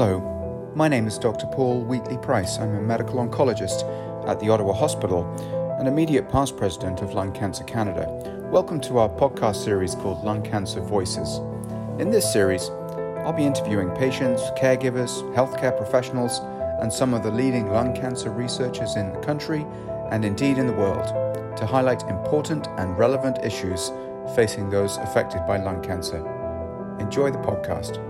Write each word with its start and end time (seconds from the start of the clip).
Hello, 0.00 0.70
my 0.76 0.86
name 0.86 1.08
is 1.08 1.18
Dr. 1.18 1.48
Paul 1.48 1.82
Wheatley 1.82 2.18
Price. 2.18 2.60
I'm 2.60 2.72
a 2.76 2.80
medical 2.80 3.16
oncologist 3.16 3.82
at 4.28 4.38
the 4.38 4.48
Ottawa 4.48 4.72
Hospital 4.72 5.24
and 5.76 5.88
immediate 5.88 6.28
past 6.28 6.56
president 6.56 7.02
of 7.02 7.14
Lung 7.14 7.32
Cancer 7.32 7.64
Canada. 7.64 8.06
Welcome 8.48 8.80
to 8.82 8.98
our 8.98 9.08
podcast 9.08 9.56
series 9.56 9.96
called 9.96 10.22
Lung 10.22 10.40
Cancer 10.40 10.80
Voices. 10.80 11.38
In 12.00 12.12
this 12.12 12.32
series, 12.32 12.70
I'll 13.26 13.32
be 13.32 13.44
interviewing 13.44 13.90
patients, 13.96 14.40
caregivers, 14.56 15.10
healthcare 15.34 15.76
professionals, 15.76 16.38
and 16.80 16.92
some 16.92 17.12
of 17.12 17.24
the 17.24 17.32
leading 17.32 17.72
lung 17.72 17.92
cancer 17.92 18.30
researchers 18.30 18.94
in 18.94 19.12
the 19.12 19.18
country 19.18 19.66
and 20.12 20.24
indeed 20.24 20.58
in 20.58 20.68
the 20.68 20.72
world 20.74 21.08
to 21.56 21.66
highlight 21.66 22.04
important 22.04 22.68
and 22.78 22.96
relevant 22.96 23.44
issues 23.44 23.90
facing 24.36 24.70
those 24.70 24.96
affected 24.98 25.44
by 25.44 25.56
lung 25.56 25.82
cancer. 25.82 26.18
Enjoy 27.00 27.32
the 27.32 27.38
podcast. 27.38 28.07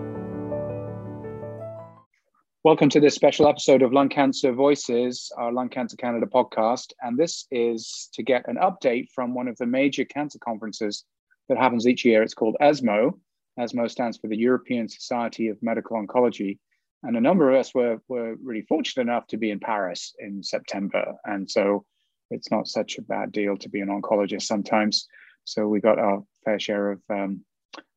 Welcome 2.64 2.88
to 2.88 2.98
this 2.98 3.14
special 3.14 3.46
episode 3.46 3.82
of 3.82 3.92
Lung 3.92 4.08
Cancer 4.08 4.52
Voices, 4.52 5.30
our 5.38 5.52
Lung 5.52 5.68
Cancer 5.68 5.96
Canada 5.96 6.26
podcast. 6.26 6.92
And 7.00 7.16
this 7.16 7.46
is 7.52 8.08
to 8.14 8.24
get 8.24 8.48
an 8.48 8.56
update 8.56 9.12
from 9.14 9.32
one 9.32 9.46
of 9.46 9.56
the 9.58 9.64
major 9.64 10.04
cancer 10.04 10.40
conferences 10.40 11.04
that 11.48 11.56
happens 11.56 11.86
each 11.86 12.04
year. 12.04 12.20
It's 12.20 12.34
called 12.34 12.56
ESMO. 12.60 13.16
ESMO 13.60 13.86
stands 13.86 14.18
for 14.18 14.26
the 14.26 14.36
European 14.36 14.88
Society 14.88 15.46
of 15.46 15.62
Medical 15.62 16.04
Oncology. 16.04 16.58
And 17.04 17.16
a 17.16 17.20
number 17.20 17.48
of 17.48 17.60
us 17.60 17.72
were, 17.76 17.98
were 18.08 18.34
really 18.42 18.62
fortunate 18.62 19.02
enough 19.02 19.28
to 19.28 19.36
be 19.36 19.52
in 19.52 19.60
Paris 19.60 20.16
in 20.18 20.42
September. 20.42 21.14
And 21.24 21.48
so 21.48 21.84
it's 22.32 22.50
not 22.50 22.66
such 22.66 22.98
a 22.98 23.02
bad 23.02 23.30
deal 23.30 23.56
to 23.56 23.68
be 23.68 23.82
an 23.82 23.88
oncologist 23.88 24.42
sometimes. 24.42 25.06
So 25.44 25.68
we 25.68 25.78
got 25.80 26.00
our 26.00 26.24
fair 26.44 26.58
share 26.58 26.90
of 26.90 27.00
um, 27.08 27.44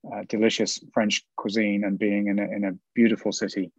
uh, 0.05 0.21
delicious 0.29 0.79
French 0.93 1.23
cuisine 1.35 1.83
and 1.83 1.97
being 1.97 2.27
in 2.27 2.37
a, 2.37 2.43
in 2.43 2.63
a 2.65 2.77
beautiful 2.93 3.31
city. 3.31 3.71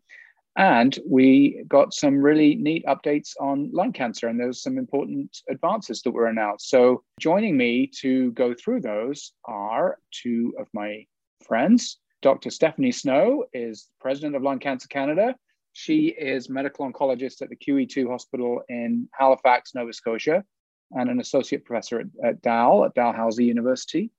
And 0.56 0.98
we 1.08 1.64
got 1.67 1.95
some 1.95 2.19
really 2.20 2.56
neat 2.56 2.84
updates 2.86 3.31
on 3.41 3.70
lung 3.72 3.92
cancer, 3.92 4.28
and 4.28 4.39
there's 4.39 4.62
some 4.62 4.77
important 4.77 5.39
advances 5.48 6.03
that 6.03 6.11
were 6.11 6.27
announced. 6.27 6.69
So, 6.69 7.05
joining 7.19 7.56
me 7.56 7.91
to 8.00 8.33
go 8.33 8.55
through 8.55 8.83
those 8.83 9.33
are 9.47 9.98
two 10.11 10.55
of 10.58 10.67
my 10.75 11.06
friends. 11.47 11.98
Dr. 12.20 12.50
Stephanie 12.50 12.92
Snow 12.92 13.47
is 13.55 13.89
president 13.98 14.36
of 14.36 14.42
Lung 14.42 14.58
Cancer 14.58 14.89
Canada. 14.89 15.34
She 15.73 16.08
is 16.08 16.50
medical 16.50 16.91
oncologist 16.91 17.41
at 17.41 17.48
the 17.48 17.56
QE2 17.56 18.08
Hospital 18.08 18.62
in 18.69 19.08
Halifax, 19.14 19.75
Nova 19.75 19.92
Scotia, 19.92 20.45
and 20.92 21.11
an 21.11 21.19
associate 21.19 21.64
professor 21.64 22.00
at, 22.00 22.06
at 22.23 22.42
Dal 22.42 22.84
at 22.84 22.95
Dalhousie 22.95 23.47
University. 23.47 24.11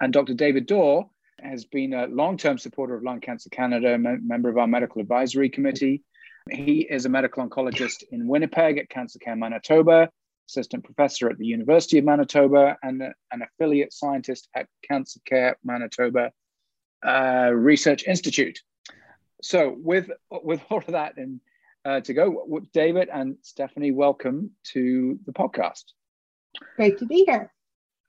And 0.00 0.12
Dr. 0.12 0.32
David 0.32 0.66
Dawe 0.66 1.04
has 1.42 1.64
been 1.64 1.94
a 1.94 2.06
long-term 2.06 2.58
supporter 2.58 2.94
of 2.94 3.02
Lung 3.02 3.20
Cancer 3.20 3.50
Canada, 3.50 3.96
member 3.98 4.48
of 4.48 4.58
our 4.58 4.66
medical 4.66 5.00
advisory 5.00 5.48
committee. 5.48 6.02
He 6.50 6.86
is 6.88 7.04
a 7.04 7.08
medical 7.08 7.46
oncologist 7.46 8.04
in 8.10 8.26
Winnipeg 8.26 8.78
at 8.78 8.88
Cancer 8.88 9.18
Care 9.18 9.36
Manitoba, 9.36 10.10
assistant 10.48 10.84
professor 10.84 11.28
at 11.30 11.38
the 11.38 11.46
University 11.46 11.98
of 11.98 12.04
Manitoba, 12.04 12.76
and 12.82 13.02
an 13.02 13.42
affiliate 13.42 13.92
scientist 13.92 14.48
at 14.54 14.66
Cancer 14.88 15.20
Care 15.24 15.56
Manitoba 15.64 16.32
uh, 17.06 17.50
Research 17.52 18.04
Institute. 18.06 18.58
So, 19.42 19.74
with 19.78 20.10
with 20.30 20.60
all 20.70 20.78
of 20.78 20.86
that 20.86 21.16
and 21.16 21.40
uh, 21.84 22.00
to 22.00 22.12
go, 22.12 22.60
David 22.72 23.08
and 23.12 23.36
Stephanie, 23.42 23.92
welcome 23.92 24.50
to 24.72 25.18
the 25.24 25.32
podcast. 25.32 25.84
Great 26.76 26.98
to 26.98 27.06
be 27.06 27.24
here. 27.26 27.52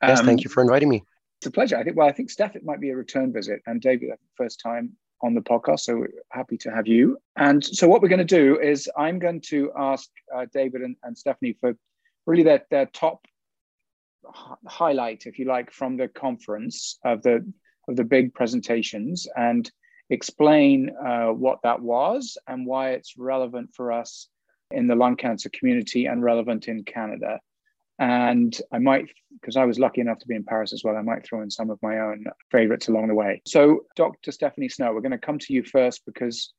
Yes, 0.02 0.20
um, 0.20 0.26
thank 0.26 0.44
you 0.44 0.50
for 0.50 0.62
inviting 0.62 0.90
me. 0.90 1.04
It's 1.42 1.48
a 1.48 1.52
pleasure. 1.52 1.76
I 1.76 1.84
think. 1.84 1.98
Well, 1.98 2.08
I 2.08 2.12
think 2.12 2.30
Steph, 2.30 2.56
it 2.56 2.64
might 2.64 2.80
be 2.80 2.92
a 2.92 2.96
return 2.96 3.34
visit, 3.34 3.64
and 3.66 3.82
David, 3.82 4.12
first 4.38 4.60
time 4.62 4.92
on 5.24 5.34
the 5.34 5.42
podcast, 5.42 5.80
so 5.80 6.06
happy 6.32 6.56
to 6.58 6.70
have 6.70 6.86
you. 6.86 7.18
And 7.36 7.66
so, 7.66 7.88
what 7.88 8.00
we're 8.00 8.10
going 8.10 8.20
to 8.20 8.26
do 8.26 8.60
is, 8.60 8.88
I'm 8.96 9.18
going 9.18 9.42
to 9.48 9.72
ask 9.76 10.08
uh, 10.36 10.46
David 10.54 10.82
and, 10.82 10.96
and, 11.02 11.18
Stephanie 11.18 11.58
for 11.60 11.76
really 12.28 12.44
their 12.44 12.64
their 12.70 12.86
top 12.86 13.26
highlight, 14.68 15.26
if 15.26 15.40
you 15.40 15.46
like, 15.46 15.72
from 15.72 15.98
the 15.98 16.10
conference 16.10 17.00
of 17.04 17.24
the 17.24 17.52
of 17.88 17.96
the 17.96 18.04
big 18.04 18.36
presentations, 18.36 19.28
and 19.36 19.72
explain 20.12 20.92
uh, 21.04 21.30
what 21.30 21.58
that 21.64 21.82
was 21.82 22.38
and 22.48 22.68
why 22.68 22.92
it's 22.92 23.18
relevant 23.18 23.72
for 23.74 23.92
us 23.92 24.28
in 24.70 24.86
the 24.86 24.96
lung 24.96 25.16
cancer 25.16 25.50
community 25.50 26.06
and 26.06 26.22
relevant 26.22 26.68
in 26.68 26.84
Canada. 26.84 27.40
And 28.02 28.60
I 28.72 28.80
might, 28.80 29.12
because 29.40 29.56
I 29.56 29.66
was 29.66 29.78
lucky 29.78 30.02
enough 30.02 30.18
to 30.20 30.28
be 30.28 30.34
in 30.34 30.44
Paris 30.44 30.74
as 30.74 30.84
well, 30.84 30.98
I 30.98 31.04
might 31.04 31.24
throw 31.24 31.44
in 31.44 31.52
some 31.52 31.70
of 31.70 31.78
my 31.84 32.00
own 32.00 32.26
favorites 32.52 32.88
along 32.88 33.10
the 33.10 33.14
way. 33.14 33.44
So, 33.46 33.86
Dr. 33.96 34.32
Stephanie 34.32 34.70
Snow, 34.70 34.92
we're 34.92 35.02
going 35.02 35.12
to 35.12 35.20
come 35.20 35.38
to 35.38 35.54
you 35.54 35.64
first 35.64 36.02
because 36.08 36.52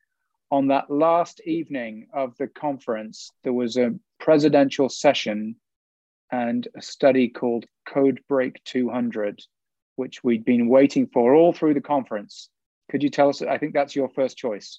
on 0.52 0.68
that 0.68 0.88
last 0.88 1.40
evening 1.44 2.06
of 2.14 2.36
the 2.38 2.46
conference, 2.46 3.32
there 3.42 3.52
was 3.52 3.76
a 3.76 3.90
presidential 4.20 4.88
session 4.88 5.56
and 6.30 6.68
a 6.76 6.80
study 6.80 7.28
called 7.28 7.64
Code 7.88 8.20
Break 8.28 8.62
200, 8.62 9.40
which 9.96 10.22
we'd 10.22 10.44
been 10.44 10.68
waiting 10.68 11.08
for 11.12 11.34
all 11.34 11.52
through 11.52 11.74
the 11.74 11.80
conference. 11.80 12.50
Could 12.88 13.02
you 13.02 13.10
tell 13.10 13.28
us? 13.28 13.42
I 13.42 13.58
think 13.58 13.74
that's 13.74 13.96
your 13.96 14.10
first 14.10 14.36
choice. 14.36 14.78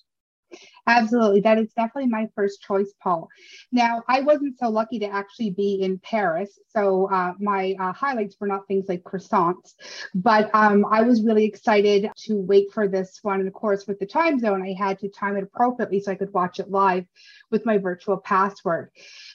Absolutely. 0.86 1.40
That 1.40 1.58
is 1.58 1.72
definitely 1.74 2.10
my 2.10 2.28
first 2.36 2.62
choice, 2.62 2.94
Paul. 3.02 3.30
Now, 3.72 4.04
I 4.10 4.22
wasn't 4.22 4.60
so 4.60 4.70
lucky 4.70 5.00
to 5.00 5.06
actually 5.06 5.52
be 5.52 5.82
in 5.82 5.98
Paris. 6.00 6.60
So 6.76 7.10
uh, 7.10 7.34
my 7.40 7.76
uh, 7.80 7.94
highlights 7.94 8.36
were 8.40 8.48
not 8.48 8.68
things 8.68 8.90
like 8.90 9.04
croissants, 9.04 9.76
but 10.14 10.54
um, 10.54 10.86
I 10.90 11.04
was 11.04 11.24
really 11.24 11.46
excited 11.46 12.12
to 12.26 12.36
wait 12.36 12.72
for 12.74 12.88
this 12.88 13.20
one. 13.22 13.40
And 13.40 13.48
of 13.48 13.54
course, 13.54 13.88
with 13.88 14.00
the 14.00 14.06
time 14.06 14.40
zone, 14.40 14.62
I 14.62 14.74
had 14.78 15.00
to 15.00 15.10
time 15.10 15.38
it 15.38 15.44
appropriately 15.44 16.02
so 16.02 16.12
I 16.12 16.16
could 16.16 16.34
watch 16.34 16.60
it 16.60 16.70
live 16.70 17.06
with 17.50 17.66
my 17.66 17.78
virtual 17.78 18.18
password. 18.18 18.90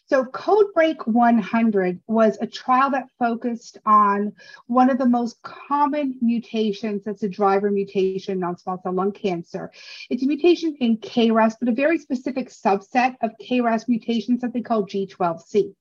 So, 0.07 0.25
Codebreak 0.25 1.07
100 1.07 2.01
was 2.07 2.37
a 2.41 2.47
trial 2.47 2.91
that 2.91 3.09
focused 3.19 3.79
on 3.87 4.33
one 4.67 4.91
of 4.91 4.99
the 4.99 5.07
most 5.07 5.41
common 5.43 6.17
mutations 6.21 7.03
that's 7.05 7.23
a 7.23 7.29
driver 7.29 7.71
mutation 7.71 8.33
in 8.33 8.41
non 8.41 8.59
small 8.59 8.81
cell 8.83 8.93
lung 8.93 9.13
cancer. 9.13 9.71
It's 10.11 10.23
a 10.23 10.27
mutation 10.27 10.77
in 10.81 10.99
KRAS, 10.99 11.38
but 11.59 11.69
a 11.69 11.73
very 11.73 11.99
specific 11.99 12.51
subset 12.51 13.17
of 13.23 13.31
KRAS 13.41 13.89
mutations 13.89 14.41
that 14.41 14.53
they 14.53 14.63
call 14.63 14.87
G12C. 14.87 15.75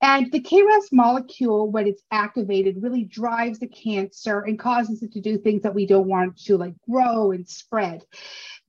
And 0.00 0.30
the 0.30 0.40
KRAS 0.40 0.92
molecule, 0.92 1.70
when 1.70 1.88
it's 1.88 2.02
activated, 2.12 2.82
really 2.82 3.02
drives 3.02 3.58
the 3.58 3.66
cancer 3.66 4.40
and 4.40 4.58
causes 4.58 5.02
it 5.02 5.12
to 5.12 5.20
do 5.20 5.38
things 5.38 5.62
that 5.62 5.74
we 5.74 5.86
don't 5.86 6.06
want 6.06 6.38
to, 6.44 6.56
like 6.56 6.74
grow 6.88 7.32
and 7.32 7.48
spread. 7.48 8.04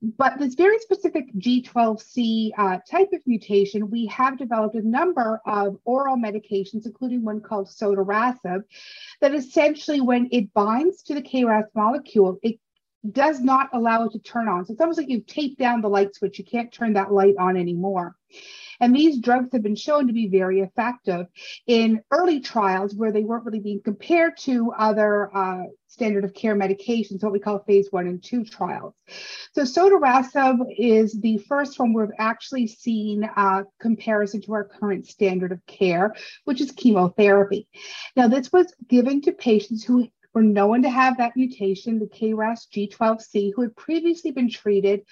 But 0.02 0.38
this 0.38 0.54
very 0.54 0.78
specific 0.78 1.32
G12C 1.36 2.52
uh, 2.56 2.78
type 2.90 3.10
of 3.12 3.20
mutation, 3.26 3.90
we 3.90 4.06
have 4.06 4.38
developed 4.38 4.74
a 4.74 4.88
number 4.88 5.40
of 5.46 5.76
oral 5.84 6.16
medications, 6.16 6.86
including 6.86 7.22
one 7.22 7.40
called 7.40 7.68
sotorasib, 7.68 8.64
that 9.20 9.34
essentially, 9.34 10.00
when 10.00 10.28
it 10.32 10.52
binds 10.52 11.02
to 11.02 11.14
the 11.14 11.22
KRAS 11.22 11.66
molecule, 11.74 12.38
it 12.42 12.58
does 13.10 13.40
not 13.40 13.70
allow 13.72 14.04
it 14.04 14.12
to 14.12 14.18
turn 14.18 14.48
on. 14.48 14.64
So 14.64 14.72
it's 14.72 14.80
almost 14.80 14.98
like 14.98 15.08
you've 15.08 15.26
taped 15.26 15.58
down 15.58 15.80
the 15.80 15.88
light 15.88 16.14
switch. 16.14 16.38
You 16.38 16.44
can't 16.44 16.72
turn 16.72 16.94
that 16.94 17.12
light 17.12 17.34
on 17.38 17.56
anymore. 17.56 18.16
And 18.80 18.96
these 18.96 19.18
drugs 19.18 19.50
have 19.52 19.62
been 19.62 19.76
shown 19.76 20.06
to 20.06 20.12
be 20.12 20.28
very 20.28 20.60
effective 20.60 21.26
in 21.66 22.00
early 22.10 22.40
trials 22.40 22.94
where 22.94 23.12
they 23.12 23.22
weren't 23.22 23.44
really 23.44 23.60
being 23.60 23.82
compared 23.84 24.38
to 24.38 24.72
other 24.72 25.36
uh, 25.36 25.64
standard 25.86 26.24
of 26.24 26.32
care 26.32 26.56
medications, 26.56 27.22
what 27.22 27.32
we 27.32 27.40
call 27.40 27.58
phase 27.64 27.88
one 27.90 28.06
and 28.06 28.22
two 28.22 28.42
trials. 28.42 28.94
So 29.52 29.62
sotorasib 29.62 30.60
is 30.78 31.20
the 31.20 31.38
first 31.38 31.78
one 31.78 31.92
we've 31.92 32.08
actually 32.18 32.68
seen 32.68 33.28
uh, 33.36 33.64
comparison 33.80 34.40
to 34.42 34.54
our 34.54 34.64
current 34.64 35.06
standard 35.06 35.52
of 35.52 35.64
care, 35.66 36.14
which 36.44 36.62
is 36.62 36.72
chemotherapy. 36.72 37.68
Now, 38.16 38.28
this 38.28 38.50
was 38.50 38.72
given 38.88 39.20
to 39.22 39.32
patients 39.32 39.84
who 39.84 40.08
were 40.34 40.42
known 40.42 40.82
to 40.82 40.90
have 40.90 41.18
that 41.18 41.36
mutation, 41.36 41.98
the 41.98 42.06
KRAS 42.06 42.68
G12C, 42.72 43.52
who 43.54 43.62
had 43.62 43.76
previously 43.76 44.30
been 44.30 44.48
treated 44.48 45.02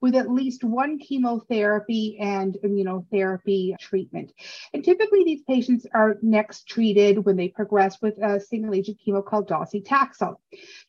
with 0.00 0.14
at 0.14 0.30
least 0.30 0.62
one 0.62 0.98
chemotherapy 0.98 2.16
and 2.20 2.56
immunotherapy 2.64 3.76
treatment. 3.78 4.32
And 4.72 4.84
typically, 4.84 5.24
these 5.24 5.42
patients 5.42 5.86
are 5.92 6.18
next 6.22 6.68
treated 6.68 7.24
when 7.24 7.36
they 7.36 7.48
progress 7.48 8.00
with 8.00 8.16
a 8.18 8.40
single 8.40 8.74
agent 8.74 8.98
chemo 9.04 9.24
called 9.24 9.48
docetaxel. 9.48 10.36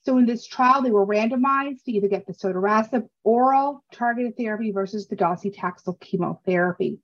So, 0.06 0.18
in 0.18 0.26
this 0.26 0.46
trial, 0.46 0.82
they 0.82 0.92
were 0.92 1.06
randomized 1.06 1.84
to 1.86 1.92
either 1.92 2.08
get 2.08 2.28
the 2.28 2.34
sotorasib 2.34 3.08
oral 3.24 3.84
targeted 3.92 4.38
therapy 4.38 4.72
versus 4.72 5.08
the 5.08 5.16
docetaxel 5.16 6.00
chemotherapy. 6.00 7.00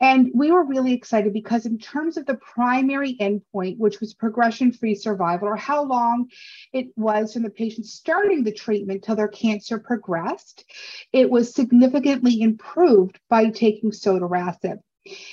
And 0.00 0.30
we 0.34 0.50
were 0.50 0.64
really 0.64 0.92
excited 0.92 1.32
because, 1.32 1.64
in 1.64 1.78
terms 1.78 2.16
of 2.16 2.26
the 2.26 2.36
primary 2.36 3.16
endpoint, 3.18 3.78
which 3.78 4.00
was 4.00 4.12
progression 4.12 4.72
free 4.72 4.94
survival, 4.94 5.48
or 5.48 5.56
how 5.56 5.84
long 5.84 6.28
it 6.72 6.88
was 6.96 7.32
from 7.32 7.44
the 7.44 7.50
patient 7.50 7.86
starting 7.86 8.44
the 8.44 8.52
treatment 8.52 9.04
till 9.04 9.16
their 9.16 9.28
cancer 9.28 9.78
progressed, 9.78 10.64
it 11.12 11.30
was 11.30 11.54
significantly 11.54 12.42
improved 12.42 13.18
by 13.30 13.48
taking 13.48 13.90
sotorasib. 13.90 14.80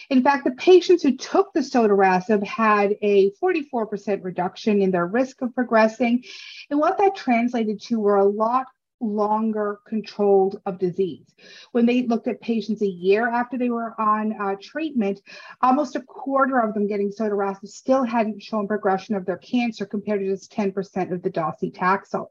In 0.10 0.24
fact, 0.24 0.46
the 0.46 0.52
patients 0.52 1.04
who 1.04 1.18
took 1.18 1.52
the 1.52 1.62
sotorasib 1.62 2.44
had 2.44 2.96
a 3.02 3.32
44% 3.44 4.24
reduction 4.24 4.82
in 4.82 4.92
their 4.92 5.08
risk 5.08 5.42
of 5.42 5.54
progressing. 5.56 6.24
And 6.70 6.80
what 6.80 6.98
that 7.00 7.16
translated 7.16 7.82
to 7.84 8.00
were 8.00 8.18
a 8.18 8.26
lot 8.26 8.68
longer 9.04 9.80
controlled 9.88 10.62
of 10.66 10.80
disease. 10.80 11.28
When 11.72 11.86
they 11.86 12.04
looked 12.04 12.28
at 12.28 12.42
patients 12.42 12.82
a 12.82 12.88
year 12.88 13.28
after 13.28 13.58
they 13.58 13.70
were 13.70 14.00
on 14.00 14.34
uh, 14.40 14.56
treatment, 14.62 15.22
almost 15.62 15.96
a 15.96 16.02
quarter 16.02 16.60
of 16.60 16.74
them 16.74 16.88
getting 16.88 17.12
sotorasib 17.12 17.68
still 17.68 18.04
hadn't 18.04 18.42
shown 18.42 18.68
progression 18.68 19.16
of 19.16 19.26
their 19.26 19.38
cancer 19.38 19.86
compared 19.86 20.22
to 20.22 20.28
just 20.28 20.52
10% 20.52 21.12
of 21.12 21.22
the 21.22 21.30
docetaxel. 21.30 22.28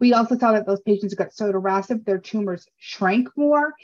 We 0.00 0.14
also 0.14 0.38
saw 0.38 0.52
that 0.52 0.66
those 0.66 0.80
patients 0.80 1.12
who 1.12 1.16
got 1.16 1.32
sotorasib, 1.32 2.04
their 2.04 2.18
tumors 2.18 2.66
shrank 2.78 3.28
more. 3.36 3.74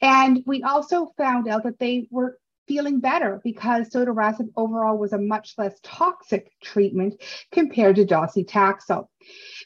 And 0.00 0.42
we 0.46 0.62
also 0.62 1.12
found 1.18 1.48
out 1.48 1.64
that 1.64 1.80
they 1.80 2.06
were 2.10 2.38
feeling 2.66 3.00
better 3.00 3.40
because 3.44 3.90
sotorasib 3.90 4.48
overall 4.56 4.96
was 4.96 5.12
a 5.12 5.18
much 5.18 5.54
less 5.58 5.78
toxic 5.82 6.50
treatment 6.62 7.20
compared 7.52 7.96
to 7.96 8.06
docetaxel. 8.06 9.08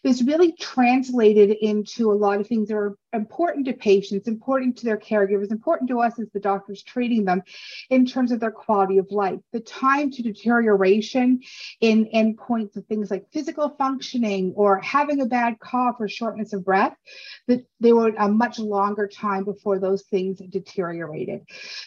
This 0.02 0.22
really 0.22 0.52
translated 0.52 1.50
into 1.50 2.10
a 2.10 2.14
lot 2.14 2.40
of 2.40 2.46
things 2.46 2.68
that 2.68 2.76
are 2.76 2.96
important 3.12 3.66
to 3.66 3.72
patients, 3.72 4.28
important 4.28 4.76
to 4.78 4.84
their 4.84 4.98
caregivers, 4.98 5.50
important 5.50 5.88
to 5.90 6.00
us 6.00 6.18
as 6.18 6.28
the 6.32 6.40
doctors 6.40 6.82
treating 6.82 7.24
them 7.24 7.42
in 7.90 8.06
terms 8.06 8.32
of 8.32 8.40
their 8.40 8.50
quality 8.50 8.98
of 8.98 9.10
life. 9.10 9.40
The 9.52 9.60
time 9.60 10.10
to 10.12 10.22
deterioration 10.22 11.40
in 11.80 12.06
endpoints 12.14 12.76
of 12.76 12.86
things 12.86 13.10
like 13.10 13.30
physical 13.32 13.70
functioning 13.70 14.52
or 14.56 14.78
having 14.80 15.20
a 15.20 15.26
bad 15.26 15.58
cough 15.58 15.96
or 15.98 16.08
shortness 16.08 16.52
of 16.52 16.64
breath, 16.64 16.94
that 17.46 17.64
they 17.80 17.92
were 17.92 18.12
a 18.18 18.28
much 18.28 18.58
longer 18.58 19.08
time 19.08 19.44
before 19.44 19.78
those 19.78 20.02
things 20.04 20.40
deteriorated. 20.50 21.42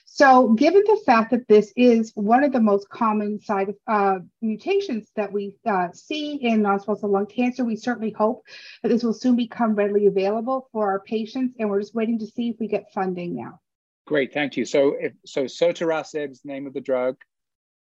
So, 0.05 0.49
given 0.49 0.83
the 0.85 1.01
fact 1.05 1.31
that 1.31 1.47
this 1.47 1.71
is 1.75 2.11
one 2.15 2.43
of 2.43 2.51
the 2.51 2.59
most 2.59 2.89
common 2.89 3.39
side 3.39 3.73
uh, 3.87 4.19
mutations 4.41 5.07
that 5.15 5.31
we 5.31 5.55
uh, 5.65 5.89
see 5.93 6.35
in 6.35 6.61
non-small 6.61 6.97
cell 6.97 7.11
lung 7.11 7.27
cancer, 7.27 7.60
we 7.65 7.75
certainly 7.75 8.11
hope 8.11 8.43
that 8.81 8.89
this 8.89 9.03
will 9.03 9.13
soon 9.13 9.35
become 9.35 9.75
readily 9.75 10.07
available 10.07 10.67
for 10.71 10.89
our 10.89 10.99
patients, 10.99 11.55
and 11.59 11.69
we're 11.69 11.81
just 11.81 11.95
waiting 11.95 12.19
to 12.19 12.27
see 12.27 12.49
if 12.49 12.59
we 12.59 12.67
get 12.67 12.93
funding 12.93 13.35
now. 13.35 13.59
Great, 14.07 14.33
thank 14.33 14.57
you. 14.57 14.65
So, 14.65 14.95
if 14.99 15.13
so, 15.25 15.45
sotorasib 15.45 16.31
is 16.31 16.41
the 16.41 16.51
name 16.51 16.67
of 16.67 16.73
the 16.73 16.81
drug, 16.81 17.17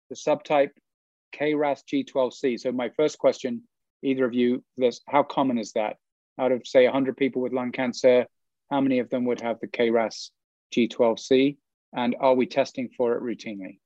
the 0.09 0.17
subtype 0.17 0.71
KRAS 1.35 1.83
G12C. 1.85 2.61
So, 2.61 2.73
my 2.73 2.89
first 2.91 3.19
question, 3.19 3.63
either 4.03 4.25
of 4.25 4.35
you, 4.35 4.65
this, 4.77 5.01
how 5.09 5.23
common 5.23 5.59
is 5.59 5.73
that? 5.73 5.97
Out 6.39 6.53
of 6.53 6.67
say 6.67 6.85
100 6.85 7.17
people 7.17 7.43
with 7.43 7.53
lung 7.53 7.73
cancer, 7.73 8.27
how 8.71 8.81
many 8.81 8.99
of 8.99 9.11
them 9.11 9.25
would 9.27 9.41
have 9.41 9.61
the 9.61 9.69
KRAS 9.69 10.31
G12C? 10.75 11.57
And 11.95 12.17
are 12.21 12.35
we 12.35 12.47
testing 12.47 12.91
for 12.97 13.15
it 13.17 13.23
routinely? 13.23 13.79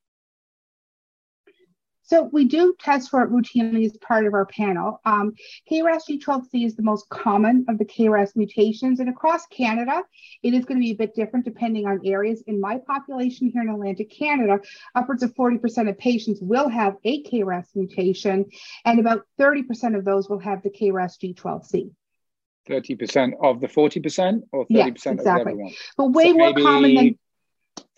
So 2.11 2.25
we 2.33 2.45
do 2.45 2.75
test 2.81 3.09
for 3.09 3.23
it 3.23 3.31
routinely 3.31 3.87
as 3.87 3.97
part 3.99 4.27
of 4.27 4.35
our 4.35 4.45
panel. 4.45 5.01
Um, 5.05 5.33
KRAS 5.71 6.09
G12C 6.11 6.67
is 6.67 6.75
the 6.75 6.83
most 6.83 7.09
common 7.09 7.65
of 7.69 7.79
the 7.79 7.85
KRAS 7.85 8.35
mutations, 8.35 8.99
and 8.99 9.09
across 9.09 9.47
Canada, 9.47 10.03
it 10.43 10.53
is 10.53 10.65
going 10.65 10.79
to 10.79 10.83
be 10.83 10.91
a 10.91 10.97
bit 10.97 11.15
different 11.15 11.45
depending 11.45 11.87
on 11.87 12.01
areas. 12.05 12.43
In 12.49 12.61
my 12.61 12.79
population 12.79 13.49
here 13.49 13.62
in 13.62 13.69
Atlantic 13.69 14.11
Canada, 14.11 14.59
upwards 14.97 15.23
of 15.23 15.33
40% 15.37 15.89
of 15.89 15.99
patients 15.99 16.41
will 16.43 16.69
have 16.69 16.97
a 17.05 17.23
KRAS 17.23 17.69
mutation, 17.77 18.47
and 18.85 18.99
about 18.99 19.25
30% 19.39 19.97
of 19.97 20.05
those 20.05 20.29
will 20.29 20.41
have 20.41 20.65
the 20.65 20.71
KRAS 20.71 21.17
G12C. 21.17 21.93
30% 22.69 23.35
of 23.41 23.61
the 23.61 23.69
40% 23.69 24.43
or 24.51 24.65
30% 24.65 24.67
yes, 24.69 25.07
exactly. 25.07 25.31
of 25.31 25.41
everyone? 25.41 25.73
But 25.97 26.07
way 26.09 26.31
so 26.31 26.35
more 26.35 26.55
common 26.55 26.95
than 26.97 27.19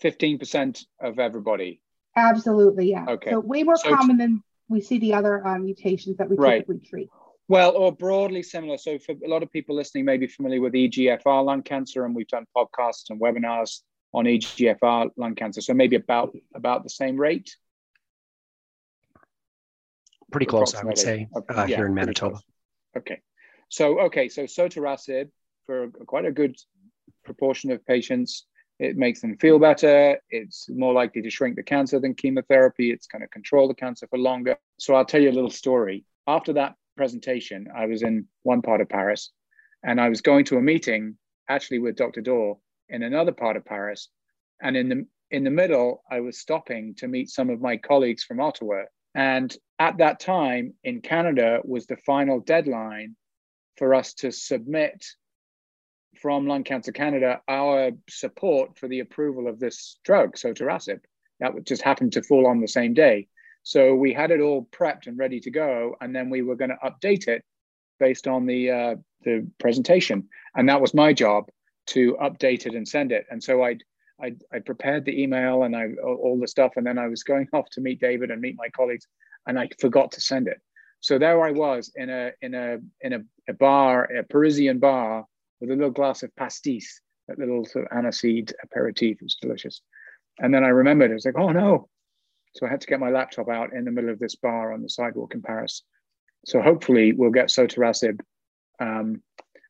15% 0.03 0.85
of 1.01 1.17
everybody. 1.17 1.81
Absolutely, 2.15 2.91
yeah. 2.91 3.05
Okay. 3.07 3.31
So 3.31 3.39
way 3.39 3.63
more 3.63 3.75
so 3.75 3.95
common 3.95 4.17
than 4.17 4.43
we 4.69 4.81
see 4.81 4.99
the 4.99 5.13
other 5.13 5.45
um, 5.45 5.63
mutations 5.65 6.17
that 6.17 6.29
we 6.29 6.35
right. 6.35 6.59
typically 6.59 6.79
treat. 6.87 7.09
Well, 7.47 7.75
or 7.75 7.91
broadly 7.91 8.43
similar. 8.43 8.77
So 8.77 8.97
for 8.99 9.13
a 9.13 9.27
lot 9.27 9.43
of 9.43 9.51
people 9.51 9.75
listening, 9.75 10.05
may 10.05 10.17
be 10.17 10.27
familiar 10.27 10.61
with 10.61 10.73
EGFR 10.73 11.43
lung 11.45 11.61
cancer, 11.63 12.05
and 12.05 12.15
we've 12.15 12.27
done 12.27 12.45
podcasts 12.55 13.09
and 13.09 13.19
webinars 13.19 13.79
on 14.13 14.25
EGFR 14.25 15.09
lung 15.17 15.35
cancer. 15.35 15.61
So 15.61 15.73
maybe 15.73 15.95
about 15.95 16.35
about 16.55 16.83
the 16.83 16.89
same 16.89 17.17
rate. 17.17 17.55
Pretty 20.31 20.45
close, 20.45 20.73
I 20.73 20.83
would 20.83 20.97
say, 20.97 21.27
okay. 21.35 21.53
uh, 21.53 21.65
yeah, 21.65 21.75
here 21.75 21.85
in 21.85 21.93
Manitoba. 21.93 22.39
Okay. 22.97 23.21
So 23.69 24.01
okay, 24.01 24.29
so 24.29 24.43
sotorasib 24.43 25.29
for 25.65 25.89
quite 26.07 26.25
a 26.25 26.31
good 26.31 26.55
proportion 27.23 27.71
of 27.71 27.85
patients 27.85 28.45
it 28.79 28.97
makes 28.97 29.21
them 29.21 29.37
feel 29.37 29.59
better. 29.59 30.17
It's 30.29 30.67
more 30.69 30.93
likely 30.93 31.21
to 31.21 31.29
shrink 31.29 31.55
the 31.55 31.63
cancer 31.63 31.99
than 31.99 32.15
chemotherapy. 32.15 32.91
It's 32.91 33.07
going 33.07 33.21
to 33.21 33.27
control 33.27 33.67
the 33.67 33.75
cancer 33.75 34.07
for 34.07 34.17
longer. 34.17 34.57
So 34.79 34.95
I'll 34.95 35.05
tell 35.05 35.21
you 35.21 35.29
a 35.29 35.31
little 35.31 35.49
story. 35.49 36.05
After 36.27 36.53
that 36.53 36.75
presentation, 36.97 37.67
I 37.75 37.85
was 37.85 38.03
in 38.03 38.27
one 38.43 38.61
part 38.61 38.81
of 38.81 38.89
Paris 38.89 39.31
and 39.83 39.99
I 39.99 40.09
was 40.09 40.21
going 40.21 40.45
to 40.45 40.57
a 40.57 40.61
meeting 40.61 41.17
actually 41.49 41.79
with 41.79 41.95
Dr. 41.95 42.21
Dawe 42.21 42.55
in 42.89 43.03
another 43.03 43.31
part 43.31 43.57
of 43.57 43.65
Paris. 43.65 44.09
And 44.61 44.77
in 44.77 44.89
the 44.89 45.05
in 45.31 45.43
the 45.43 45.49
middle, 45.49 46.03
I 46.11 46.19
was 46.19 46.39
stopping 46.39 46.93
to 46.95 47.07
meet 47.07 47.29
some 47.29 47.49
of 47.49 47.59
my 47.59 47.75
colleagues 47.77 48.23
from 48.23 48.39
Ottawa. 48.39 48.83
And 49.15 49.55
at 49.79 49.97
that 49.97 50.19
time 50.19 50.73
in 50.83 51.01
Canada 51.01 51.59
was 51.63 51.87
the 51.87 51.97
final 51.97 52.39
deadline 52.39 53.15
for 53.77 53.95
us 53.95 54.13
to 54.15 54.31
submit 54.31 55.03
from 56.21 56.47
Lung 56.47 56.63
Cancer 56.63 56.91
Canada 56.91 57.41
our 57.47 57.91
support 58.09 58.77
for 58.77 58.87
the 58.87 58.99
approval 58.99 59.47
of 59.47 59.59
this 59.59 59.97
drug, 60.03 60.35
sotorasib. 60.35 60.99
That 61.39 61.65
just 61.65 61.81
happened 61.81 62.13
to 62.13 62.23
fall 62.23 62.47
on 62.47 62.61
the 62.61 62.67
same 62.67 62.93
day. 62.93 63.27
So 63.63 63.95
we 63.95 64.13
had 64.13 64.31
it 64.31 64.41
all 64.41 64.67
prepped 64.71 65.07
and 65.07 65.17
ready 65.17 65.39
to 65.41 65.51
go, 65.51 65.95
and 66.01 66.15
then 66.15 66.29
we 66.29 66.41
were 66.41 66.55
going 66.55 66.71
to 66.71 66.89
update 66.89 67.27
it 67.27 67.43
based 67.99 68.27
on 68.27 68.45
the 68.45 68.71
uh, 68.71 68.95
the 69.23 69.47
presentation, 69.59 70.27
and 70.55 70.67
that 70.69 70.81
was 70.81 70.93
my 70.93 71.13
job 71.13 71.49
to 71.87 72.17
update 72.21 72.65
it 72.65 72.75
and 72.75 72.87
send 72.87 73.11
it. 73.11 73.25
And 73.31 73.41
so 73.41 73.63
I 73.63 73.77
I, 74.21 74.35
I 74.53 74.59
prepared 74.59 75.05
the 75.05 75.21
email 75.21 75.63
and 75.63 75.75
I 75.75 75.89
all 76.03 76.37
the 76.39 76.47
stuff, 76.47 76.73
and 76.75 76.85
then 76.85 76.97
I 76.97 77.07
was 77.07 77.23
going 77.23 77.47
off 77.53 77.69
to 77.71 77.81
meet 77.81 77.99
David 77.99 78.31
and 78.31 78.41
meet 78.41 78.55
my 78.57 78.69
colleagues, 78.69 79.07
and 79.47 79.57
I 79.57 79.69
forgot 79.79 80.11
to 80.13 80.21
send 80.21 80.47
it. 80.47 80.61
So 80.99 81.17
there 81.17 81.43
I 81.43 81.51
was 81.51 81.91
in 81.95 82.09
a 82.09 82.31
in 82.41 82.53
a 82.53 82.77
in 83.01 83.13
a, 83.13 83.19
a 83.49 83.53
bar, 83.53 84.05
a 84.05 84.23
Parisian 84.23 84.79
bar, 84.79 85.25
with 85.63 85.71
a 85.71 85.75
little 85.75 85.91
glass 85.91 86.23
of 86.23 86.35
pastis, 86.35 86.99
that 87.29 87.39
little 87.39 87.63
sort 87.63 87.85
of 87.85 87.97
aniseed 87.97 88.51
aperitif. 88.65 89.15
It 89.21 89.23
was 89.23 89.37
delicious. 89.41 89.81
And 90.39 90.53
then 90.53 90.65
I 90.65 90.67
remembered, 90.67 91.09
I 91.09 91.13
was 91.13 91.23
like, 91.23 91.37
oh 91.37 91.51
no. 91.53 91.87
So 92.53 92.65
I 92.67 92.69
had 92.69 92.81
to 92.81 92.87
get 92.87 92.99
my 92.99 93.09
laptop 93.09 93.47
out 93.47 93.71
in 93.71 93.85
the 93.85 93.91
middle 93.91 94.09
of 94.09 94.19
this 94.19 94.35
bar 94.35 94.73
on 94.73 94.81
the 94.81 94.89
sidewalk 94.89 95.33
in 95.33 95.41
Paris. 95.41 95.83
So 96.45 96.61
hopefully 96.61 97.13
we'll 97.13 97.31
get 97.31 97.47
sotorasib 97.47 98.19
um, 98.81 99.21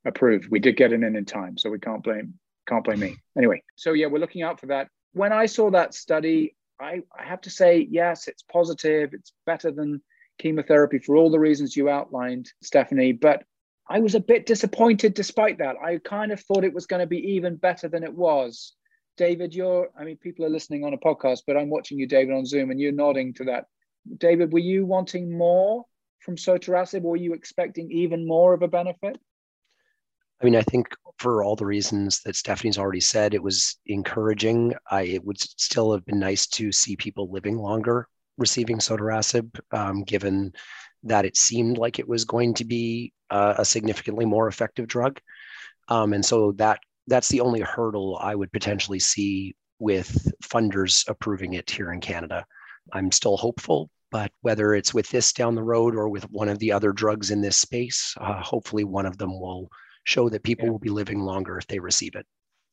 approved. 0.04 0.50
We 0.50 0.58
did 0.58 0.78
get 0.78 0.94
it 0.94 1.04
in 1.04 1.16
in 1.16 1.26
time, 1.26 1.60
so 1.60 1.70
we 1.70 1.78
can't 1.78 2.04
blame 2.04 2.34
can't 2.68 2.84
blame 2.84 3.00
me. 3.00 3.18
Anyway, 3.38 3.62
so 3.76 3.94
yeah, 3.94 4.08
we're 4.08 4.18
looking 4.18 4.42
out 4.42 4.60
for 4.60 4.68
that. 4.68 4.88
When 5.12 5.32
I 5.32 5.46
saw 5.46 5.70
that 5.70 5.94
study, 5.94 6.56
I, 6.82 7.04
I 7.16 7.24
have 7.24 7.42
to 7.42 7.52
say, 7.52 7.88
yes, 7.88 8.28
it's 8.28 8.42
positive. 8.42 9.14
It's 9.14 9.32
better 9.46 9.70
than 9.70 10.02
chemotherapy 10.40 10.98
for 10.98 11.18
all 11.18 11.30
the 11.30 11.40
reasons 11.40 11.78
you 11.78 11.88
outlined, 11.88 12.52
Stephanie. 12.64 13.12
But 13.12 13.44
I 13.90 14.00
was 14.00 14.16
a 14.16 14.20
bit 14.20 14.46
disappointed 14.46 15.14
despite 15.14 15.58
that. 15.58 15.76
I 15.84 15.98
kind 15.98 16.32
of 16.32 16.40
thought 16.40 16.64
it 16.64 16.74
was 16.74 16.86
going 16.86 17.02
to 17.02 17.08
be 17.08 17.34
even 17.36 17.58
better 17.58 17.88
than 17.88 18.04
it 18.04 18.14
was. 18.14 18.74
David, 19.18 19.54
you're, 19.54 19.90
I 19.98 20.06
mean, 20.06 20.18
people 20.18 20.46
are 20.46 20.50
listening 20.50 20.84
on 20.84 20.94
a 20.94 20.98
podcast, 20.98 21.42
but 21.46 21.58
I'm 21.58 21.70
watching 21.70 22.00
you, 22.00 22.08
David, 22.08 22.34
on 22.34 22.46
Zoom, 22.46 22.72
and 22.72 22.80
you're 22.80 22.92
nodding 22.92 23.34
to 23.36 23.46
that. 23.46 23.66
David, 24.18 24.52
were 24.52 24.60
you 24.60 24.86
wanting 24.86 25.38
more 25.38 25.86
from 26.20 26.36
sotorasib, 26.36 27.04
or 27.04 27.12
were 27.12 27.18
you 27.18 27.34
expecting 27.34 27.92
even 27.92 28.28
more 28.28 28.54
of 28.54 28.62
a 28.62 28.68
benefit? 28.68 29.18
I 30.42 30.46
mean, 30.46 30.56
I 30.56 30.62
think 30.62 30.88
for 31.20 31.44
all 31.44 31.56
the 31.56 31.66
reasons 31.66 32.22
that 32.22 32.36
Stephanie's 32.36 32.78
already 32.78 33.02
said, 33.02 33.34
it 33.34 33.44
was 33.44 33.78
encouraging. 33.86 34.74
I, 34.90 35.04
it 35.04 35.24
would 35.24 35.40
still 35.40 35.92
have 35.94 36.06
been 36.06 36.20
nice 36.20 36.48
to 36.48 36.72
see 36.72 36.96
people 36.96 37.32
living 37.32 37.58
longer 37.58 38.08
receiving 38.38 38.78
sotorasib, 38.78 39.60
um, 39.72 40.04
given 40.04 40.54
that 41.04 41.26
it 41.26 41.38
seemed 41.38 41.78
like 41.78 42.00
it 42.00 42.08
was 42.08 42.26
going 42.26 42.54
to 42.56 42.66
be 42.66 43.14
uh, 43.30 43.56
a 43.58 43.66
significantly 43.66 44.26
more 44.26 44.48
effective 44.48 44.88
drug. 44.88 45.20
Um, 45.90 46.14
and 46.14 46.26
so 46.26 46.54
that 46.54 46.80
that's 47.08 47.30
the 47.30 47.42
only 47.42 47.60
hurdle 47.60 48.18
I 48.22 48.36
would 48.36 48.52
potentially 48.52 49.00
see 49.00 49.56
with 49.80 50.32
funders 50.42 51.08
approving 51.10 51.54
it 51.54 51.70
here 51.70 51.92
in 51.92 52.00
Canada. 52.00 52.46
I'm 52.94 53.12
still 53.12 53.36
hopeful, 53.36 53.90
but 54.12 54.32
whether 54.42 54.74
it's 54.74 54.94
with 54.94 55.10
this 55.10 55.34
down 55.34 55.56
the 55.56 55.64
road 55.64 55.96
or 55.96 56.08
with 56.08 56.24
one 56.32 56.48
of 56.48 56.60
the 56.60 56.72
other 56.72 56.94
drugs 56.94 57.32
in 57.32 57.42
this 57.42 57.58
space, 57.58 58.16
uh, 58.22 58.42
hopefully 58.42 58.84
one 58.84 59.06
of 59.06 59.18
them 59.18 59.40
will 59.40 59.70
show 60.06 60.30
that 60.30 60.44
people 60.44 60.66
yeah. 60.66 60.72
will 60.72 60.80
be 60.80 60.90
living 60.90 61.20
longer 61.20 61.58
if 61.58 61.68
they 61.68 61.80
receive 61.80 62.16
it. 62.16 62.26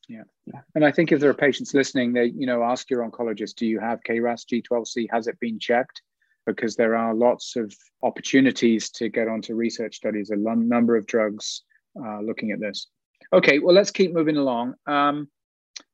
Yeah. 0.08 0.24
yeah. 0.46 0.60
And 0.74 0.84
I 0.84 0.90
think 0.90 1.12
if 1.12 1.20
there 1.20 1.30
are 1.30 1.34
patients 1.34 1.72
listening, 1.72 2.12
they, 2.12 2.26
you 2.26 2.46
know, 2.46 2.62
ask 2.62 2.90
your 2.90 3.08
oncologist, 3.08 3.54
do 3.54 3.66
you 3.66 3.78
have 3.78 4.00
KRAS 4.02 4.44
G12C? 4.44 5.08
Has 5.10 5.28
it 5.28 5.38
been 5.40 5.58
checked? 5.58 6.02
Because 6.46 6.76
there 6.76 6.96
are 6.96 7.14
lots 7.14 7.56
of 7.56 7.74
opportunities 8.02 8.90
to 8.90 9.08
get 9.08 9.28
onto 9.28 9.54
research 9.54 9.96
studies, 9.96 10.30
a 10.30 10.36
number 10.36 10.96
of 10.96 11.06
drugs 11.06 11.62
uh, 12.02 12.20
looking 12.20 12.50
at 12.50 12.60
this. 12.60 12.88
Okay, 13.32 13.58
well, 13.58 13.74
let's 13.74 13.90
keep 13.90 14.12
moving 14.12 14.36
along. 14.36 14.74
Um, 14.86 15.28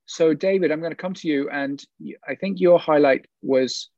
so, 0.07 0.35
David, 0.35 0.71
I'm 0.71 0.81
going 0.81 0.93
to 0.93 0.97
come 0.97 1.15
to 1.15 1.29
you, 1.29 1.51
and 1.51 1.83
I 2.27 2.37
think 2.37 2.61
your 2.61 2.79
highlight 2.79 3.27
was 3.43 3.91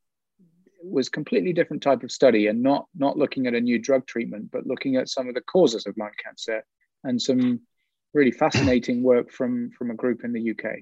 was 0.83 1.09
completely 1.09 1.53
different 1.53 1.83
type 1.83 2.03
of 2.03 2.11
study, 2.11 2.47
and 2.47 2.63
not 2.63 2.87
not 2.97 3.19
looking 3.19 3.47
at 3.47 3.55
a 3.55 3.61
new 3.61 3.79
drug 3.79 4.07
treatment, 4.07 4.51
but 4.51 4.67
looking 4.67 4.97
at 4.97 5.09
some 5.09 5.29
of 5.29 5.35
the 5.35 5.43
causes 5.43 5.87
of 5.87 5.97
lung 5.99 6.11
cancer 6.23 6.65
and 7.05 7.21
some 7.21 7.61
really 8.15 8.33
fascinating 8.33 9.03
work 9.03 9.31
from 9.31 9.71
from 9.77 9.91
a 9.91 9.95
group 9.95 10.25
in 10.25 10.33
the 10.33 10.51
UK. 10.51 10.79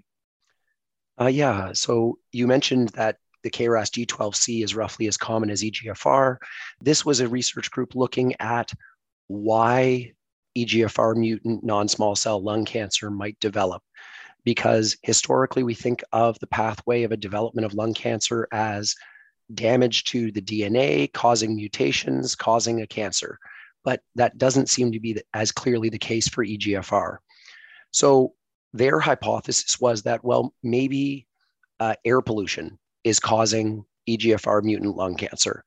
Uh, 1.20 1.26
yeah. 1.26 1.72
So 1.72 2.18
you 2.30 2.46
mentioned 2.46 2.90
that 2.90 3.18
the 3.42 3.50
KRAS 3.50 3.90
G12C 3.90 4.64
is 4.64 4.74
roughly 4.74 5.06
as 5.06 5.16
common 5.16 5.50
as 5.50 5.62
EGFR. 5.62 6.36
This 6.80 7.04
was 7.04 7.20
a 7.20 7.28
research 7.28 7.70
group 7.70 7.94
looking 7.94 8.34
at 8.40 8.72
why 9.28 10.12
EGFR 10.56 11.16
mutant 11.16 11.62
non 11.64 11.88
small 11.88 12.16
cell 12.16 12.42
lung 12.42 12.64
cancer 12.64 13.10
might 13.10 13.38
develop. 13.40 13.82
Because 14.44 14.96
historically, 15.02 15.64
we 15.64 15.74
think 15.74 16.02
of 16.12 16.38
the 16.38 16.46
pathway 16.46 17.02
of 17.02 17.12
a 17.12 17.16
development 17.16 17.64
of 17.66 17.74
lung 17.74 17.94
cancer 17.94 18.46
as 18.52 18.94
damage 19.52 20.04
to 20.04 20.30
the 20.32 20.40
DNA, 20.40 21.12
causing 21.12 21.56
mutations, 21.56 22.34
causing 22.34 22.80
a 22.80 22.86
cancer. 22.86 23.38
But 23.84 24.00
that 24.14 24.38
doesn't 24.38 24.68
seem 24.68 24.92
to 24.92 25.00
be 25.00 25.20
as 25.34 25.52
clearly 25.52 25.88
the 25.88 25.98
case 25.98 26.28
for 26.28 26.44
EGFR. 26.44 27.18
So 27.92 28.34
their 28.72 29.00
hypothesis 29.00 29.80
was 29.80 30.02
that, 30.02 30.24
well, 30.24 30.52
maybe 30.62 31.26
uh, 31.78 31.94
air 32.04 32.20
pollution 32.20 32.78
is 33.06 33.20
causing 33.20 33.84
EGFR 34.08 34.64
mutant 34.64 34.96
lung 34.96 35.14
cancer. 35.14 35.64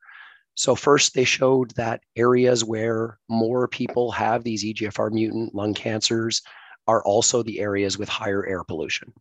So, 0.56 0.76
first, 0.76 1.14
they 1.14 1.24
showed 1.24 1.72
that 1.76 2.02
areas 2.18 2.66
where 2.66 3.18
more 3.30 3.66
people 3.70 4.12
have 4.12 4.44
these 4.44 4.66
EGFR 4.66 5.10
mutant 5.10 5.56
lung 5.56 5.74
cancers 5.74 6.42
are 6.86 7.02
also 7.06 7.42
the 7.42 7.62
areas 7.62 7.98
with 7.98 8.10
higher 8.10 8.46
air 8.46 8.66
pollution. 8.66 9.14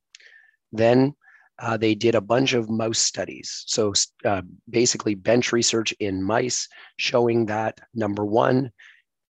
Then 0.73 1.15
uh, 1.61 1.77
they 1.77 1.95
did 1.95 2.17
a 2.17 2.21
bunch 2.21 2.55
of 2.55 2.69
mouse 2.69 2.99
studies. 2.99 3.63
So, 3.69 3.93
uh, 4.25 4.43
basically, 4.69 5.15
bench 5.15 5.53
research 5.53 5.95
in 6.01 6.21
mice 6.21 6.67
showing 6.97 7.47
that 7.47 7.79
number 7.95 8.25
one, 8.25 8.73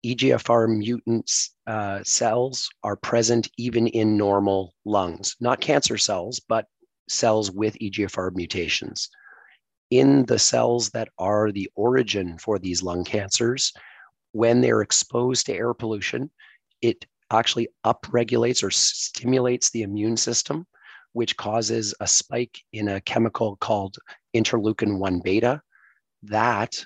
EGFR 0.03 0.75
mutant 0.75 1.31
uh, 1.67 1.99
cells 2.03 2.67
are 2.83 2.95
present 2.95 3.47
even 3.57 3.85
in 3.85 4.17
normal 4.17 4.73
lungs, 4.85 5.35
not 5.39 5.61
cancer 5.61 5.99
cells, 5.99 6.41
but 6.49 6.65
cells 7.11 7.51
with 7.51 7.77
EGFR 7.79 8.33
mutations. 8.35 9.09
In 9.89 10.25
the 10.25 10.39
cells 10.39 10.89
that 10.91 11.09
are 11.17 11.51
the 11.51 11.69
origin 11.75 12.37
for 12.37 12.57
these 12.57 12.81
lung 12.81 13.03
cancers, 13.03 13.73
when 14.31 14.61
they're 14.61 14.81
exposed 14.81 15.45
to 15.45 15.53
air 15.53 15.73
pollution, 15.73 16.31
it 16.81 17.05
actually 17.31 17.67
upregulates 17.85 18.63
or 18.63 18.71
stimulates 18.71 19.69
the 19.69 19.83
immune 19.83 20.17
system, 20.17 20.65
which 21.13 21.35
causes 21.37 21.93
a 21.99 22.07
spike 22.07 22.57
in 22.71 22.87
a 22.87 23.01
chemical 23.01 23.57
called 23.57 23.97
interleukin 24.33 24.97
1 24.97 25.19
beta. 25.21 25.61
That 26.23 26.85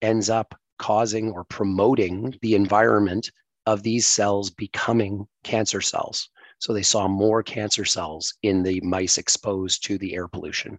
ends 0.00 0.30
up 0.30 0.54
causing 0.78 1.32
or 1.32 1.44
promoting 1.44 2.34
the 2.40 2.54
environment 2.54 3.30
of 3.66 3.82
these 3.82 4.06
cells 4.06 4.50
becoming 4.50 5.26
cancer 5.44 5.80
cells. 5.80 6.30
So 6.58 6.72
they 6.72 6.82
saw 6.82 7.08
more 7.08 7.42
cancer 7.42 7.84
cells 7.84 8.34
in 8.42 8.62
the 8.62 8.80
mice 8.80 9.18
exposed 9.18 9.84
to 9.84 9.98
the 9.98 10.14
air 10.14 10.28
pollution. 10.28 10.78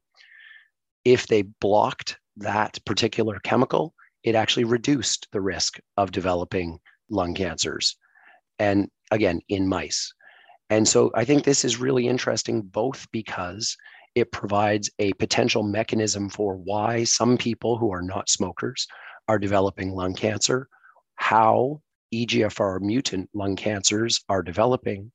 If 1.05 1.27
they 1.27 1.43
blocked 1.43 2.17
that 2.38 2.83
particular 2.86 3.39
chemical, 3.39 3.93
it 4.24 4.36
actually 4.36 4.65
reduced 4.65 5.27
the 5.31 5.41
risk 5.41 5.79
of 5.98 6.12
developing 6.12 6.79
lung 7.09 7.33
cancers. 7.33 7.95
And 8.59 8.89
again, 9.12 9.39
in 9.48 9.67
mice. 9.67 10.13
And 10.69 10.88
so 10.88 11.12
I 11.15 11.25
think 11.25 11.43
this 11.43 11.65
is 11.65 11.79
really 11.79 12.07
interesting, 12.07 12.62
both 12.62 13.07
because 13.12 13.75
it 14.15 14.31
provides 14.31 14.89
a 15.00 15.13
potential 15.13 15.63
mechanism 15.63 16.29
for 16.29 16.57
why 16.57 17.03
some 17.05 17.38
people 17.38 17.77
who 17.77 17.91
are 17.91 18.01
not 18.01 18.29
smokers 18.29 18.88
are 19.27 19.39
developing 19.39 19.93
lung 19.93 20.13
cancer, 20.13 20.67
how 21.15 21.81
EGFR 22.13 22.81
mutant 22.81 23.29
lung 23.33 23.55
cancers 23.55 24.21
are 24.29 24.43
developing, 24.43 25.12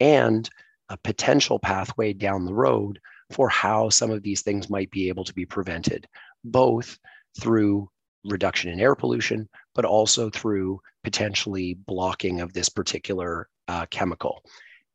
and 0.00 0.48
a 0.88 0.96
potential 0.96 1.58
pathway 1.58 2.12
down 2.12 2.44
the 2.44 2.54
road 2.54 2.98
for 3.30 3.48
how 3.48 3.90
some 3.90 4.10
of 4.10 4.22
these 4.22 4.42
things 4.42 4.70
might 4.70 4.90
be 4.90 5.08
able 5.08 5.24
to 5.24 5.34
be 5.34 5.44
prevented, 5.44 6.06
both 6.44 6.98
through 7.40 7.88
reduction 8.24 8.70
in 8.70 8.80
air 8.80 8.94
pollution, 8.94 9.48
but 9.74 9.84
also 9.84 10.30
through 10.30 10.80
potentially 11.04 11.74
blocking 11.74 12.40
of 12.40 12.52
this 12.52 12.68
particular 12.68 13.48
uh, 13.68 13.86
chemical. 13.90 14.42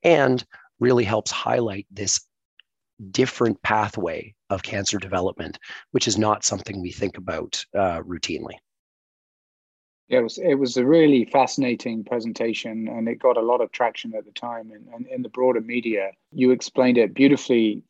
And 0.03 0.43
really 0.79 1.03
helps 1.03 1.31
highlight 1.31 1.87
this 1.91 2.25
different 3.11 3.61
pathway 3.61 4.33
of 4.49 4.63
cancer 4.63 4.97
development, 4.97 5.57
which 5.91 6.07
is 6.07 6.17
not 6.17 6.43
something 6.43 6.81
we 6.81 6.91
think 6.91 7.17
about 7.17 7.63
uh, 7.75 7.99
routinely. 8.01 8.55
Yeah, 10.13 10.19
it 10.19 10.23
was 10.23 10.37
it 10.37 10.55
was 10.55 10.77
a 10.77 10.85
really 10.85 11.25
fascinating 11.25 12.03
presentation, 12.03 12.87
and 12.87 13.07
it 13.07 13.19
got 13.19 13.37
a 13.37 13.41
lot 13.41 13.61
of 13.61 13.71
traction 13.71 14.13
at 14.15 14.25
the 14.25 14.31
time 14.31 14.71
and, 14.71 14.87
and 14.93 15.07
in 15.07 15.21
the 15.21 15.29
broader 15.29 15.61
media. 15.61 16.11
You 16.31 16.51
explained 16.51 16.97
it 16.97 17.13
beautifully, 17.13 17.83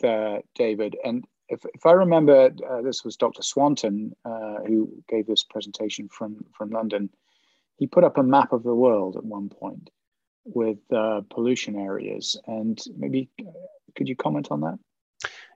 David. 0.55 0.95
And 1.03 1.25
if, 1.49 1.65
if 1.73 1.85
I 1.85 1.91
remember, 1.91 2.51
uh, 2.69 2.81
this 2.81 3.03
was 3.03 3.17
Dr. 3.17 3.43
Swanton 3.43 4.15
uh, 4.25 4.57
who 4.65 4.91
gave 5.07 5.27
this 5.27 5.43
presentation 5.43 6.09
from 6.09 6.45
from 6.53 6.69
London. 6.69 7.09
He 7.77 7.87
put 7.87 8.03
up 8.03 8.17
a 8.17 8.23
map 8.23 8.53
of 8.53 8.63
the 8.63 8.75
world 8.75 9.17
at 9.17 9.25
one 9.25 9.49
point 9.49 9.89
with 10.45 10.79
uh, 10.91 11.21
pollution 11.29 11.75
areas, 11.77 12.39
and 12.47 12.81
maybe 12.95 13.29
uh, 13.41 13.51
could 13.95 14.07
you 14.07 14.15
comment 14.15 14.47
on 14.51 14.61
that? 14.61 14.79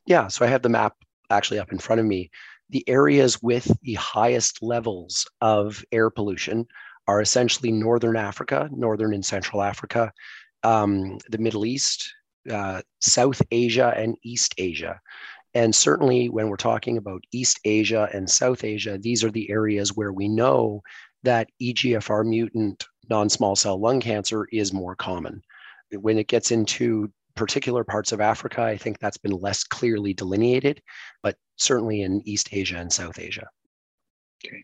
Yeah, 0.05 0.27
so 0.27 0.45
I 0.45 0.49
have 0.49 0.61
the 0.61 0.69
map 0.69 0.95
actually 1.29 1.59
up 1.59 1.71
in 1.71 1.79
front 1.79 1.99
of 1.99 2.05
me. 2.05 2.31
The 2.69 2.87
areas 2.87 3.41
with 3.41 3.71
the 3.81 3.93
highest 3.95 4.61
levels 4.61 5.25
of 5.41 5.83
air 5.91 6.09
pollution 6.09 6.67
are 7.07 7.21
essentially 7.21 7.71
Northern 7.71 8.17
Africa, 8.17 8.69
Northern 8.71 9.13
and 9.13 9.25
Central 9.25 9.61
Africa, 9.61 10.11
um, 10.63 11.17
the 11.29 11.37
Middle 11.37 11.65
East, 11.65 12.13
uh, 12.51 12.81
South 12.99 13.41
Asia, 13.51 13.93
and 13.95 14.17
East 14.23 14.53
Asia. 14.57 14.99
And 15.53 15.73
certainly, 15.73 16.29
when 16.29 16.49
we're 16.49 16.57
talking 16.57 16.97
about 16.97 17.23
East 17.31 17.59
Asia 17.63 18.09
and 18.13 18.29
South 18.29 18.63
Asia, 18.63 18.97
these 18.97 19.23
are 19.23 19.31
the 19.31 19.49
areas 19.49 19.95
where 19.95 20.11
we 20.11 20.27
know 20.27 20.81
that 21.23 21.49
EGFR 21.61 22.25
mutant 22.25 22.85
non 23.09 23.29
small 23.29 23.55
cell 23.55 23.79
lung 23.79 23.99
cancer 23.99 24.45
is 24.51 24.73
more 24.73 24.95
common. 24.95 25.41
When 25.91 26.17
it 26.17 26.27
gets 26.27 26.51
into 26.51 27.11
particular 27.37 27.83
parts 27.83 28.11
of 28.11 28.19
Africa, 28.19 28.61
I 28.61 28.77
think 28.77 28.99
that's 28.99 29.17
been 29.17 29.31
less 29.31 29.63
clearly 29.63 30.13
delineated, 30.13 30.81
but 31.23 31.37
certainly 31.55 32.01
in 32.01 32.21
East 32.25 32.49
Asia 32.51 32.77
and 32.77 32.91
South 32.91 33.19
Asia. 33.19 33.47
Okay. 34.45 34.63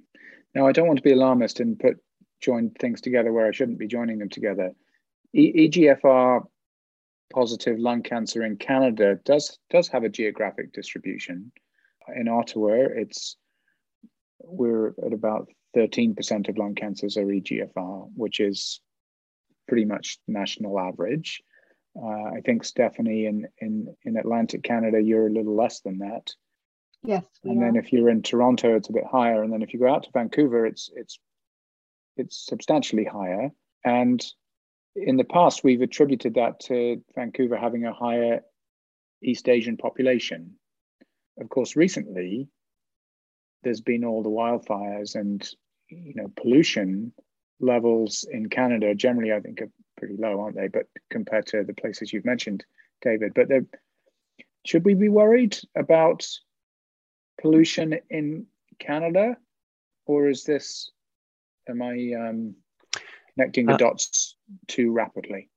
Now, 0.53 0.68
I 0.68 0.72
don't 0.72 0.88
want 0.88 0.98
to 0.98 1.03
be 1.03 1.13
alarmist 1.13 1.60
and 1.60 1.80
put 1.80 1.98
join 2.42 2.72
things 2.72 3.01
together 3.01 3.32
where 3.32 3.48
I 3.48 3.51
shouldn't 3.51 3.80
be 3.80 3.88
joining 3.88 4.20
them 4.20 4.30
together. 4.30 4.72
E- 5.34 5.70
EGFR 5.70 6.44
positive 7.34 7.80
lung 7.80 8.03
cancer 8.03 8.44
in 8.44 8.58
Canada 8.58 9.18
does 9.25 9.58
does 9.70 9.88
have 9.88 10.03
a 10.03 10.10
geographic 10.10 10.74
distribution. 10.74 11.51
In 12.15 12.27
Ottawa, 12.27 12.74
it's 12.96 13.38
we're 14.44 14.89
at 15.03 15.13
about 15.13 15.48
13% 15.75 16.50
of 16.50 16.58
lung 16.58 16.75
cancers 16.75 17.18
are 17.18 17.25
EGFR, 17.25 18.10
which 18.13 18.39
is 18.39 18.82
pretty 19.68 19.86
much 19.86 20.20
national 20.27 20.80
average. 20.80 21.42
Uh, 21.96 22.36
I 22.36 22.42
think 22.44 22.64
Stephanie 22.64 23.28
in, 23.28 23.48
in 23.60 23.96
in 24.04 24.18
Atlantic 24.18 24.64
Canada, 24.64 25.02
you're 25.02 25.28
a 25.28 25.32
little 25.32 25.56
less 25.56 25.82
than 25.82 26.00
that. 26.00 26.32
Yes. 27.04 27.24
And 27.44 27.60
are. 27.60 27.66
then 27.66 27.76
if 27.76 27.94
you're 27.94 28.10
in 28.10 28.22
Toronto, 28.22 28.76
it's 28.76 28.90
a 28.90 28.94
bit 28.94 29.06
higher. 29.06 29.44
And 29.44 29.52
then 29.52 29.62
if 29.62 29.74
you 29.74 29.80
go 29.80 29.94
out 29.94 30.04
to 30.04 30.12
Vancouver, 30.12 30.66
it's 30.66 30.90
it's 30.96 31.20
it's 32.18 32.46
substantially 32.46 33.06
higher. 33.06 33.52
And 33.86 34.24
in 34.96 35.18
the 35.18 35.24
past, 35.24 35.64
we've 35.64 35.82
attributed 35.82 36.36
that 36.36 36.60
to 36.62 37.04
Vancouver 37.16 37.58
having 37.58 37.86
a 37.86 37.94
higher 37.94 38.42
East 39.22 39.50
Asian 39.50 39.78
population. 39.78 40.56
Of 41.40 41.50
course, 41.50 41.76
recently 41.76 42.48
there's 43.64 43.82
been 43.82 44.04
all 44.04 44.24
the 44.24 44.30
wildfires 44.30 45.16
and 45.16 45.48
you 45.90 46.14
know 46.16 46.32
pollution 46.36 47.14
levels 47.60 48.26
in 48.30 48.50
Canada 48.50 48.94
generally, 48.96 49.34
I 49.34 49.40
think, 49.40 49.62
are 49.62 49.72
pretty 49.98 50.16
low, 50.18 50.42
aren't 50.42 50.56
they? 50.56 50.68
But 50.68 50.88
compared 51.10 51.48
to 51.48 51.64
the 51.64 51.74
places 51.74 52.12
you've 52.12 52.26
mentioned, 52.26 52.66
David, 53.02 53.34
but 53.34 53.48
should 54.66 54.86
we 54.86 54.94
be 54.94 55.10
worried 55.10 55.58
about 55.76 56.26
pollution 57.42 58.00
in 58.10 58.46
Canada, 58.80 59.38
or 60.06 60.30
is 60.30 60.44
this? 60.44 60.92
Am 61.68 61.82
I 61.82 62.12
um, 62.20 62.56
connecting 63.34 63.66
the 63.66 63.74
uh, 63.74 63.78
dots 63.78 64.36
too 64.68 64.92
rapidly? 64.92 65.50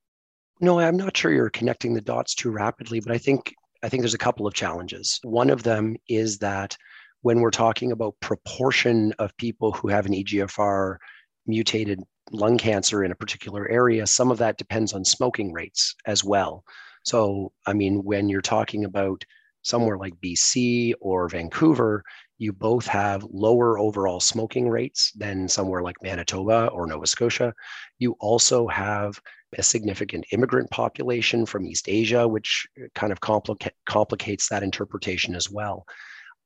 No, 0.60 0.78
I'm 0.78 0.96
not 0.96 1.16
sure 1.16 1.32
you're 1.32 1.50
connecting 1.50 1.94
the 1.94 2.00
dots 2.00 2.34
too 2.34 2.50
rapidly, 2.50 3.00
but 3.00 3.12
I 3.12 3.18
think 3.18 3.54
I 3.82 3.88
think 3.88 4.02
there's 4.02 4.14
a 4.14 4.18
couple 4.18 4.46
of 4.46 4.54
challenges. 4.54 5.20
One 5.22 5.50
of 5.50 5.62
them 5.62 5.96
is 6.08 6.38
that 6.38 6.76
when 7.22 7.40
we're 7.40 7.50
talking 7.50 7.92
about 7.92 8.18
proportion 8.20 9.12
of 9.18 9.36
people 9.36 9.72
who 9.72 9.88
have 9.88 10.06
an 10.06 10.12
EGFR 10.12 10.96
mutated 11.46 12.00
lung 12.32 12.58
cancer 12.58 13.04
in 13.04 13.12
a 13.12 13.16
particular 13.16 13.68
area, 13.68 14.06
some 14.06 14.30
of 14.30 14.38
that 14.38 14.58
depends 14.58 14.92
on 14.92 15.04
smoking 15.04 15.52
rates 15.52 15.94
as 16.06 16.24
well. 16.24 16.64
So, 17.04 17.52
I 17.66 17.72
mean, 17.72 18.02
when 18.02 18.28
you're 18.28 18.40
talking 18.40 18.84
about 18.84 19.24
somewhere 19.62 19.96
like 19.96 20.20
BC 20.20 20.94
or 21.00 21.28
Vancouver, 21.28 22.02
you 22.38 22.52
both 22.52 22.86
have 22.86 23.24
lower 23.30 23.78
overall 23.78 24.20
smoking 24.20 24.68
rates 24.68 25.12
than 25.12 25.48
somewhere 25.48 25.82
like 25.82 25.96
Manitoba 26.02 26.68
or 26.68 26.86
Nova 26.86 27.06
Scotia. 27.06 27.52
You 27.98 28.16
also 28.20 28.66
have 28.68 29.20
a 29.56 29.62
significant 29.62 30.26
immigrant 30.32 30.70
population 30.70 31.46
from 31.46 31.66
East 31.66 31.88
Asia, 31.88 32.28
which 32.28 32.66
kind 32.94 33.12
of 33.12 33.20
complica- 33.20 33.70
complicates 33.86 34.48
that 34.48 34.62
interpretation 34.62 35.34
as 35.34 35.50
well. 35.50 35.86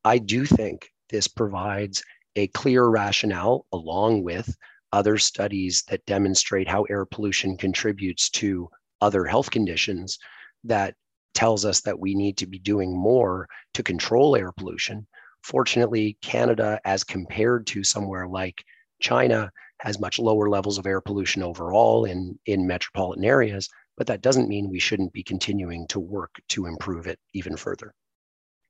I 0.05 0.19
do 0.19 0.47
think 0.47 0.89
this 1.11 1.27
provides 1.27 2.03
a 2.37 2.47
clear 2.49 2.87
rationale 2.87 3.67
along 3.73 4.23
with 4.23 4.57
other 4.93 5.19
studies 5.19 5.83
that 5.89 6.05
demonstrate 6.07 6.69
how 6.69 6.85
air 6.85 7.05
pollution 7.05 7.57
contributes 7.57 8.29
to 8.31 8.69
other 9.01 9.25
health 9.25 9.51
conditions 9.51 10.19
that 10.65 10.95
tells 11.35 11.65
us 11.65 11.81
that 11.83 11.99
we 11.99 12.15
need 12.15 12.37
to 12.37 12.47
be 12.47 12.59
doing 12.59 12.97
more 12.97 13.49
to 13.75 13.83
control 13.83 14.37
air 14.37 14.53
pollution. 14.53 15.07
Fortunately, 15.43 16.19
Canada, 16.23 16.81
as 16.85 17.05
compared 17.05 17.67
to 17.69 17.85
somewhere 17.85 18.29
like 18.29 18.63
China, 19.01 19.51
has 19.81 19.99
much 19.99 20.19
lower 20.19 20.51
levels 20.51 20.77
of 20.77 20.87
air 20.87 21.01
pollution 21.01 21.43
overall 21.43 22.05
in, 22.05 22.39
in 22.47 22.67
metropolitan 22.67 23.25
areas, 23.25 23.69
but 23.97 24.07
that 24.07 24.21
doesn't 24.21 24.49
mean 24.49 24.69
we 24.69 24.79
shouldn't 24.79 25.13
be 25.13 25.23
continuing 25.23 25.87
to 25.89 26.01
work 26.01 26.31
to 26.49 26.67
improve 26.67 27.07
it 27.07 27.19
even 27.33 27.57
further. 27.57 27.95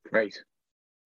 Great. 0.08 0.38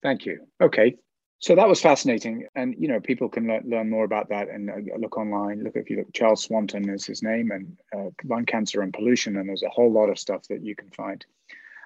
Thank 0.03 0.25
you. 0.25 0.45
Okay. 0.61 0.95
So 1.39 1.55
that 1.55 1.67
was 1.67 1.81
fascinating. 1.81 2.47
And, 2.55 2.75
you 2.77 2.87
know, 2.87 2.99
people 2.99 3.29
can 3.29 3.47
le- 3.47 3.61
learn 3.65 3.89
more 3.89 4.05
about 4.05 4.29
that 4.29 4.49
and 4.49 4.69
uh, 4.69 4.75
look 4.97 5.17
online. 5.17 5.63
Look, 5.63 5.75
if 5.75 5.89
you 5.89 5.97
look, 5.97 6.13
Charles 6.13 6.43
Swanton 6.43 6.89
is 6.89 7.05
his 7.05 7.21
name 7.21 7.51
and 7.51 7.77
uh, 7.95 8.09
lung 8.23 8.45
cancer 8.45 8.81
and 8.81 8.93
pollution. 8.93 9.37
And 9.37 9.49
there's 9.49 9.63
a 9.63 9.69
whole 9.69 9.91
lot 9.91 10.09
of 10.09 10.17
stuff 10.17 10.47
that 10.49 10.63
you 10.63 10.75
can 10.75 10.89
find. 10.91 11.25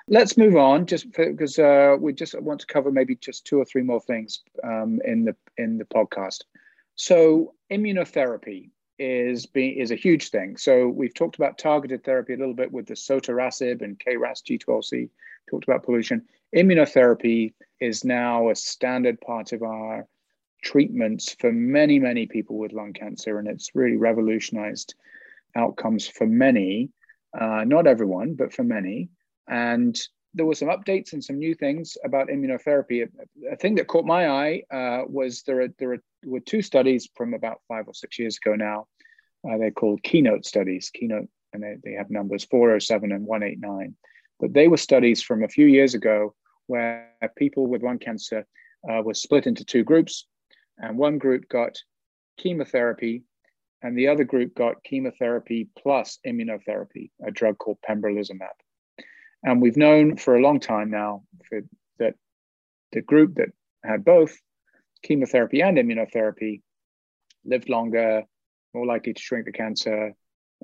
Let's 0.07 0.37
move 0.37 0.55
on 0.55 0.85
just 0.85 1.11
because 1.11 1.59
uh, 1.59 1.95
we 1.99 2.13
just 2.13 2.39
want 2.41 2.61
to 2.61 2.67
cover 2.67 2.91
maybe 2.91 3.15
just 3.15 3.45
two 3.45 3.59
or 3.59 3.65
three 3.65 3.83
more 3.83 4.01
things 4.01 4.41
um, 4.63 4.99
in 5.05 5.25
the 5.25 5.35
in 5.57 5.77
the 5.77 5.85
podcast. 5.85 6.45
So 6.95 7.53
immunotherapy 7.71 8.71
is 8.97 9.45
being 9.45 9.77
is 9.77 9.91
a 9.91 9.95
huge 9.95 10.29
thing. 10.29 10.57
So 10.57 10.87
we've 10.87 11.13
talked 11.13 11.35
about 11.35 11.57
targeted 11.57 12.03
therapy 12.03 12.33
a 12.33 12.37
little 12.37 12.55
bit 12.55 12.71
with 12.71 12.87
the 12.87 12.95
sotorasib 12.95 13.81
and 13.81 13.99
KRAS 13.99 14.43
G12C. 14.43 15.09
Talked 15.49 15.63
about 15.63 15.83
pollution. 15.83 16.25
Immunotherapy 16.55 17.53
is 17.79 18.03
now 18.03 18.49
a 18.49 18.55
standard 18.55 19.19
part 19.21 19.51
of 19.51 19.61
our 19.61 20.07
treatments 20.63 21.35
for 21.39 21.51
many 21.51 21.99
many 21.99 22.25
people 22.25 22.57
with 22.57 22.73
lung 22.73 22.93
cancer, 22.93 23.39
and 23.39 23.47
it's 23.47 23.75
really 23.75 23.97
revolutionized 23.97 24.95
outcomes 25.55 26.07
for 26.07 26.27
many. 26.27 26.89
Uh, 27.39 27.63
not 27.65 27.87
everyone, 27.87 28.33
but 28.33 28.51
for 28.51 28.63
many. 28.63 29.09
And 29.47 29.97
there 30.33 30.45
were 30.45 30.55
some 30.55 30.69
updates 30.69 31.13
and 31.13 31.23
some 31.23 31.37
new 31.37 31.55
things 31.55 31.97
about 32.03 32.27
immunotherapy. 32.27 33.03
A, 33.03 33.53
a 33.53 33.55
thing 33.55 33.75
that 33.75 33.87
caught 33.87 34.05
my 34.05 34.29
eye 34.29 34.63
uh, 34.71 35.03
was 35.07 35.43
there, 35.43 35.61
are, 35.61 35.67
there 35.79 35.93
are, 35.93 36.03
were 36.25 36.39
two 36.39 36.61
studies 36.61 37.09
from 37.15 37.33
about 37.33 37.61
five 37.67 37.87
or 37.87 37.93
six 37.93 38.19
years 38.19 38.37
ago 38.37 38.55
now. 38.55 38.87
Uh, 39.47 39.57
they're 39.57 39.71
called 39.71 40.03
Keynote 40.03 40.45
studies, 40.45 40.91
Keynote, 40.93 41.29
and 41.53 41.63
they, 41.63 41.75
they 41.83 41.93
have 41.93 42.09
numbers 42.09 42.45
407 42.45 43.11
and 43.11 43.25
189. 43.25 43.95
But 44.39 44.53
they 44.53 44.67
were 44.67 44.77
studies 44.77 45.21
from 45.21 45.43
a 45.43 45.49
few 45.49 45.65
years 45.65 45.93
ago 45.93 46.33
where 46.67 47.11
people 47.37 47.67
with 47.67 47.83
lung 47.83 47.99
cancer 47.99 48.45
uh, 48.89 49.01
were 49.01 49.13
split 49.13 49.47
into 49.47 49.65
two 49.65 49.83
groups. 49.83 50.25
And 50.77 50.97
one 50.97 51.17
group 51.17 51.49
got 51.49 51.77
chemotherapy, 52.37 53.23
and 53.81 53.97
the 53.97 54.07
other 54.07 54.23
group 54.23 54.55
got 54.55 54.83
chemotherapy 54.83 55.67
plus 55.77 56.19
immunotherapy, 56.25 57.11
a 57.25 57.31
drug 57.31 57.57
called 57.57 57.77
pembrolizumab. 57.87 58.55
And 59.43 59.61
we've 59.61 59.77
known 59.77 60.17
for 60.17 60.35
a 60.35 60.41
long 60.41 60.59
time 60.59 60.89
now 60.89 61.23
for, 61.47 61.61
that 61.99 62.15
the 62.91 63.01
group 63.01 63.35
that 63.35 63.49
had 63.83 64.03
both 64.03 64.37
chemotherapy 65.03 65.61
and 65.61 65.77
immunotherapy 65.77 66.61
lived 67.45 67.69
longer, 67.69 68.23
more 68.73 68.85
likely 68.85 69.13
to 69.13 69.21
shrink 69.21 69.45
the 69.45 69.51
cancer, 69.51 70.13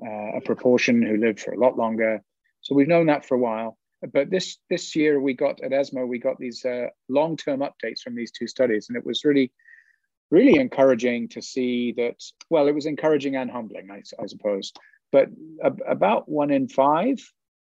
uh, 0.04 0.36
a 0.36 0.40
proportion 0.44 1.02
who 1.02 1.16
lived 1.16 1.40
for 1.40 1.52
a 1.52 1.58
lot 1.58 1.76
longer. 1.76 2.22
So 2.66 2.74
we've 2.74 2.88
known 2.88 3.06
that 3.06 3.24
for 3.24 3.36
a 3.36 3.38
while. 3.38 3.78
But 4.12 4.28
this 4.28 4.58
this 4.68 4.96
year 4.96 5.20
we 5.20 5.34
got 5.34 5.62
at 5.62 5.72
ESMO 5.72 6.04
we 6.04 6.18
got 6.18 6.36
these 6.38 6.64
uh, 6.64 6.88
long 7.08 7.36
term 7.36 7.60
updates 7.60 8.00
from 8.02 8.16
these 8.16 8.32
two 8.32 8.48
studies, 8.48 8.86
and 8.88 8.98
it 8.98 9.06
was 9.06 9.24
really 9.24 9.52
really 10.32 10.58
encouraging 10.58 11.28
to 11.28 11.40
see 11.40 11.92
that. 11.92 12.16
Well, 12.50 12.66
it 12.66 12.74
was 12.74 12.86
encouraging 12.86 13.36
and 13.36 13.48
humbling, 13.48 13.88
I, 13.92 14.02
I 14.20 14.26
suppose. 14.26 14.72
But 15.12 15.28
about 15.86 16.28
one 16.28 16.50
in 16.50 16.68
five 16.68 17.18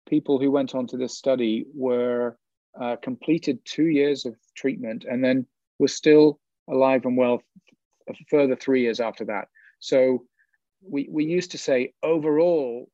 people 0.07 0.39
who 0.39 0.49
went 0.49 0.73
on 0.73 0.87
to 0.87 0.97
this 0.97 1.15
study 1.15 1.65
were 1.75 2.35
uh, 2.81 2.95
completed 3.03 3.59
two 3.65 3.85
years 3.85 4.25
of 4.25 4.35
treatment 4.55 5.05
and 5.07 5.23
then 5.23 5.45
were 5.77 5.87
still 5.87 6.39
alive 6.67 7.05
and 7.05 7.15
well 7.15 7.43
a 8.09 8.13
further 8.27 8.55
three 8.55 8.81
years 8.81 8.99
after 8.99 9.25
that. 9.25 9.49
So 9.79 10.25
we, 10.81 11.07
we 11.11 11.25
used 11.25 11.51
to 11.51 11.59
say 11.59 11.93
overall, 12.01 12.89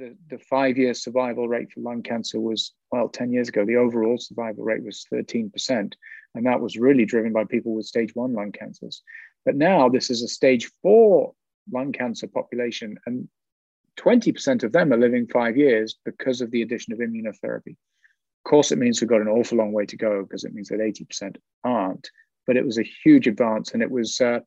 the, 0.00 0.16
the 0.30 0.38
five 0.38 0.78
year 0.78 0.94
survival 0.94 1.46
rate 1.46 1.70
for 1.70 1.80
lung 1.80 2.02
cancer 2.02 2.40
was, 2.40 2.72
well, 2.90 3.08
10 3.08 3.32
years 3.32 3.50
ago, 3.50 3.64
the 3.64 3.76
overall 3.76 4.18
survival 4.18 4.64
rate 4.64 4.82
was 4.82 5.06
13%. 5.12 5.92
And 6.34 6.46
that 6.46 6.60
was 6.60 6.78
really 6.78 7.04
driven 7.04 7.32
by 7.32 7.44
people 7.44 7.74
with 7.74 7.86
stage 7.86 8.14
one 8.14 8.32
lung 8.32 8.50
cancers. 8.50 9.02
But 9.44 9.56
now 9.56 9.88
this 9.88 10.10
is 10.10 10.22
a 10.22 10.28
stage 10.28 10.70
four 10.82 11.34
lung 11.70 11.92
cancer 11.92 12.26
population. 12.26 12.96
And 13.04 13.28
20% 13.98 14.64
of 14.64 14.72
them 14.72 14.92
are 14.92 14.98
living 14.98 15.26
five 15.26 15.56
years 15.56 15.98
because 16.04 16.40
of 16.40 16.50
the 16.50 16.62
addition 16.62 16.94
of 16.94 17.00
immunotherapy. 17.00 17.76
Of 17.76 18.50
course, 18.50 18.72
it 18.72 18.78
means 18.78 19.00
we've 19.00 19.10
got 19.10 19.20
an 19.20 19.28
awful 19.28 19.58
long 19.58 19.72
way 19.72 19.84
to 19.84 19.96
go 19.98 20.22
because 20.22 20.44
it 20.44 20.54
means 20.54 20.68
that 20.68 20.78
80% 20.78 21.36
aren't. 21.62 22.10
But 22.46 22.56
it 22.56 22.64
was 22.64 22.78
a 22.78 22.90
huge 23.04 23.26
advance, 23.26 23.72
and 23.72 23.82
it 23.82 23.90
was 23.90 24.18
uh, 24.20 24.40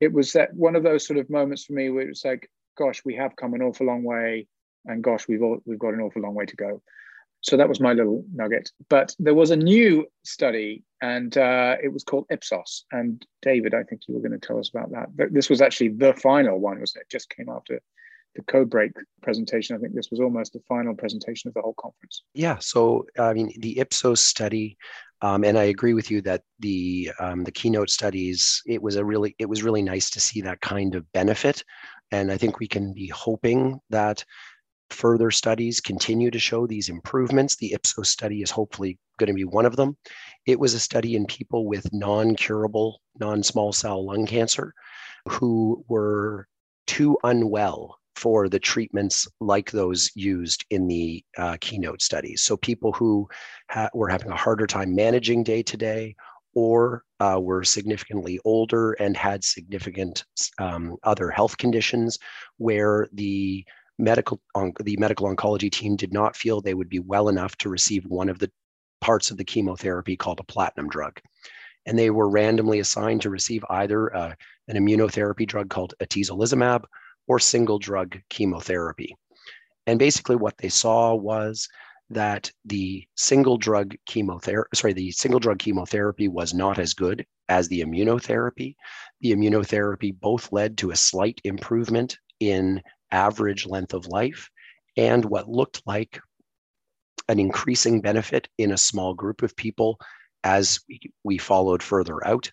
it 0.00 0.12
was 0.12 0.34
that 0.34 0.54
one 0.54 0.76
of 0.76 0.82
those 0.82 1.06
sort 1.06 1.18
of 1.18 1.30
moments 1.30 1.64
for 1.64 1.72
me 1.72 1.88
where 1.88 2.04
it 2.04 2.08
was 2.08 2.24
like, 2.24 2.48
gosh, 2.76 3.02
we 3.06 3.16
have 3.16 3.34
come 3.36 3.54
an 3.54 3.62
awful 3.62 3.86
long 3.86 4.04
way, 4.04 4.46
and 4.88 5.02
gosh, 5.02 5.28
we've 5.28 5.42
all, 5.42 5.58
we've 5.64 5.78
got 5.78 5.94
an 5.94 6.00
awful 6.00 6.22
long 6.22 6.34
way 6.34 6.46
to 6.46 6.56
go. 6.56 6.82
So 7.40 7.56
that 7.56 7.68
was 7.68 7.80
my 7.80 7.92
little 7.92 8.24
nugget. 8.34 8.70
But 8.88 9.14
there 9.18 9.34
was 9.34 9.50
a 9.50 9.56
new 9.56 10.06
study, 10.24 10.82
and 11.00 11.36
uh, 11.38 11.76
it 11.82 11.92
was 11.92 12.02
called 12.02 12.26
Ipsos. 12.30 12.84
And 12.90 13.24
David, 13.42 13.74
I 13.74 13.84
think 13.84 14.02
you 14.08 14.14
were 14.14 14.20
going 14.20 14.38
to 14.38 14.44
tell 14.44 14.58
us 14.58 14.70
about 14.70 14.90
that. 14.92 15.32
This 15.32 15.48
was 15.48 15.60
actually 15.60 15.90
the 15.90 16.14
final 16.14 16.58
one, 16.58 16.80
was 16.80 16.96
it? 16.96 17.02
it 17.02 17.10
just 17.10 17.30
came 17.30 17.48
after 17.48 17.80
the 18.34 18.42
code 18.42 18.70
break 18.70 18.92
presentation. 19.22 19.76
I 19.76 19.78
think 19.78 19.94
this 19.94 20.10
was 20.10 20.20
almost 20.20 20.52
the 20.52 20.62
final 20.68 20.94
presentation 20.94 21.48
of 21.48 21.54
the 21.54 21.62
whole 21.62 21.74
conference. 21.74 22.22
Yeah. 22.34 22.58
So 22.60 23.06
I 23.18 23.32
mean, 23.34 23.52
the 23.58 23.78
Ipsos 23.78 24.20
study, 24.20 24.76
um, 25.22 25.44
and 25.44 25.58
I 25.58 25.64
agree 25.64 25.94
with 25.94 26.10
you 26.10 26.20
that 26.22 26.42
the 26.58 27.10
um, 27.20 27.44
the 27.44 27.52
keynote 27.52 27.90
studies 27.90 28.62
it 28.66 28.82
was 28.82 28.96
a 28.96 29.04
really 29.04 29.34
it 29.38 29.48
was 29.48 29.62
really 29.62 29.82
nice 29.82 30.10
to 30.10 30.20
see 30.20 30.40
that 30.42 30.60
kind 30.60 30.94
of 30.94 31.10
benefit, 31.12 31.64
and 32.10 32.30
I 32.30 32.36
think 32.36 32.58
we 32.58 32.68
can 32.68 32.92
be 32.92 33.08
hoping 33.08 33.80
that 33.90 34.24
further 34.90 35.30
studies 35.30 35.80
continue 35.80 36.30
to 36.30 36.38
show 36.38 36.66
these 36.66 36.88
improvements. 36.88 37.56
The 37.56 37.72
Ipsos 37.72 38.08
study 38.08 38.42
is 38.42 38.50
hopefully 38.50 38.98
going 39.18 39.28
to 39.28 39.34
be 39.34 39.44
one 39.44 39.66
of 39.66 39.76
them. 39.76 39.96
It 40.46 40.58
was 40.58 40.74
a 40.74 40.80
study 40.80 41.16
in 41.16 41.26
people 41.26 41.66
with 41.66 41.92
non-curable 41.92 43.00
non-small 43.20 43.72
cell 43.72 44.04
lung 44.04 44.26
cancer 44.26 44.74
who 45.28 45.84
were 45.88 46.48
too 46.86 47.18
unwell 47.24 47.98
for 48.16 48.48
the 48.48 48.58
treatments 48.58 49.28
like 49.40 49.70
those 49.70 50.10
used 50.14 50.64
in 50.70 50.88
the 50.88 51.24
uh, 51.36 51.56
keynote 51.60 52.02
studies. 52.02 52.42
So 52.42 52.56
people 52.56 52.92
who 52.92 53.28
ha- 53.70 53.90
were 53.94 54.08
having 54.08 54.32
a 54.32 54.36
harder 54.36 54.66
time 54.66 54.94
managing 54.94 55.44
day 55.44 55.62
to 55.62 55.76
day 55.76 56.16
or 56.54 57.04
uh, 57.20 57.38
were 57.40 57.62
significantly 57.62 58.40
older 58.44 58.92
and 58.94 59.16
had 59.16 59.44
significant 59.44 60.24
um, 60.58 60.96
other 61.04 61.30
health 61.30 61.56
conditions 61.58 62.18
where 62.56 63.06
the 63.12 63.64
medical 63.98 64.40
on- 64.54 64.72
the 64.80 64.96
medical 64.96 65.26
oncology 65.26 65.70
team 65.70 65.96
did 65.96 66.12
not 66.12 66.36
feel 66.36 66.60
they 66.60 66.74
would 66.74 66.88
be 66.88 67.00
well 67.00 67.28
enough 67.28 67.56
to 67.56 67.68
receive 67.68 68.04
one 68.06 68.28
of 68.28 68.38
the 68.38 68.50
parts 69.00 69.30
of 69.30 69.36
the 69.36 69.44
chemotherapy 69.44 70.16
called 70.16 70.40
a 70.40 70.44
platinum 70.44 70.88
drug 70.88 71.20
and 71.88 71.98
they 71.98 72.10
were 72.10 72.28
randomly 72.28 72.80
assigned 72.80 73.22
to 73.22 73.30
receive 73.30 73.64
either 73.70 74.14
uh, 74.14 74.34
an 74.68 74.76
immunotherapy 74.76 75.46
drug 75.46 75.70
called 75.70 75.94
atezolizumab 76.02 76.84
or 77.26 77.38
single 77.38 77.78
drug 77.78 78.18
chemotherapy. 78.28 79.16
And 79.86 79.98
basically, 79.98 80.36
what 80.36 80.58
they 80.58 80.68
saw 80.68 81.14
was 81.14 81.66
that 82.10 82.50
the 82.66 83.06
single 83.16 83.56
drug 83.56 83.94
chemotherapy, 84.06 84.68
sorry, 84.74 84.92
the 84.92 85.10
single 85.12 85.40
drug 85.40 85.58
chemotherapy 85.58 86.28
was 86.28 86.52
not 86.52 86.78
as 86.78 86.92
good 86.92 87.24
as 87.48 87.68
the 87.68 87.80
immunotherapy. 87.80 88.74
The 89.22 89.32
immunotherapy 89.32 90.14
both 90.20 90.52
led 90.52 90.76
to 90.78 90.90
a 90.90 90.96
slight 90.96 91.40
improvement 91.44 92.18
in 92.38 92.82
average 93.10 93.66
length 93.66 93.94
of 93.94 94.06
life 94.06 94.50
and 94.96 95.24
what 95.24 95.48
looked 95.48 95.82
like 95.86 96.20
an 97.28 97.38
increasing 97.38 98.00
benefit 98.00 98.48
in 98.58 98.72
a 98.72 98.78
small 98.78 99.14
group 99.14 99.42
of 99.42 99.56
people 99.56 99.98
as 100.44 100.80
we 101.24 101.38
followed 101.38 101.82
further 101.82 102.26
out. 102.26 102.50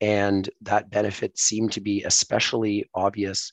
And 0.00 0.48
that 0.62 0.90
benefit 0.90 1.38
seemed 1.38 1.72
to 1.72 1.80
be 1.80 2.02
especially 2.02 2.88
obvious 2.94 3.52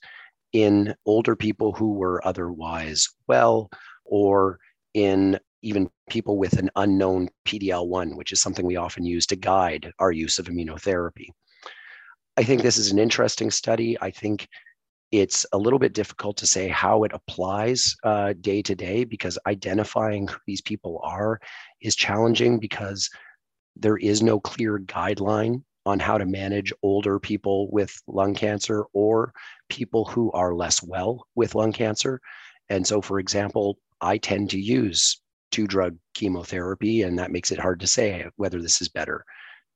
in 0.53 0.95
older 1.05 1.35
people 1.35 1.73
who 1.73 1.93
were 1.93 2.25
otherwise 2.25 3.07
well 3.27 3.69
or 4.05 4.59
in 4.95 5.39
even 5.61 5.89
people 6.09 6.37
with 6.37 6.53
an 6.53 6.71
unknown 6.75 7.29
PD-L1, 7.45 8.15
which 8.15 8.31
is 8.31 8.41
something 8.41 8.65
we 8.65 8.77
often 8.77 9.05
use 9.05 9.27
to 9.27 9.35
guide 9.35 9.91
our 9.99 10.11
use 10.11 10.39
of 10.39 10.47
immunotherapy. 10.47 11.27
I 12.37 12.43
think 12.43 12.61
this 12.61 12.77
is 12.77 12.91
an 12.91 12.97
interesting 12.97 13.51
study. 13.51 13.97
I 14.01 14.09
think 14.09 14.47
it's 15.11 15.45
a 15.53 15.57
little 15.57 15.79
bit 15.79 15.93
difficult 15.93 16.37
to 16.37 16.45
say 16.45 16.67
how 16.67 17.03
it 17.03 17.11
applies 17.13 17.95
uh, 18.03 18.33
day 18.41 18.61
to 18.61 18.75
day 18.75 19.03
because 19.03 19.39
identifying 19.47 20.27
who 20.27 20.37
these 20.45 20.61
people 20.61 21.01
are 21.03 21.39
is 21.81 21.95
challenging 21.95 22.59
because 22.59 23.09
there 23.75 23.97
is 23.97 24.21
no 24.21 24.39
clear 24.39 24.79
guideline 24.79 25.63
on 25.85 25.99
how 25.99 26.17
to 26.17 26.25
manage 26.25 26.71
older 26.83 27.19
people 27.19 27.71
with 27.71 27.99
lung 28.07 28.35
cancer 28.35 28.85
or 28.93 29.33
people 29.69 30.05
who 30.05 30.31
are 30.33 30.53
less 30.53 30.83
well 30.83 31.25
with 31.35 31.55
lung 31.55 31.71
cancer. 31.71 32.19
And 32.69 32.85
so, 32.85 33.01
for 33.01 33.19
example, 33.19 33.79
I 34.01 34.17
tend 34.17 34.51
to 34.51 34.59
use 34.59 35.21
two 35.51 35.65
drug 35.65 35.97
chemotherapy, 36.13 37.01
and 37.01 37.17
that 37.17 37.31
makes 37.31 37.51
it 37.51 37.59
hard 37.59 37.79
to 37.79 37.87
say 37.87 38.27
whether 38.35 38.61
this 38.61 38.81
is 38.81 38.89
better. 38.89 39.25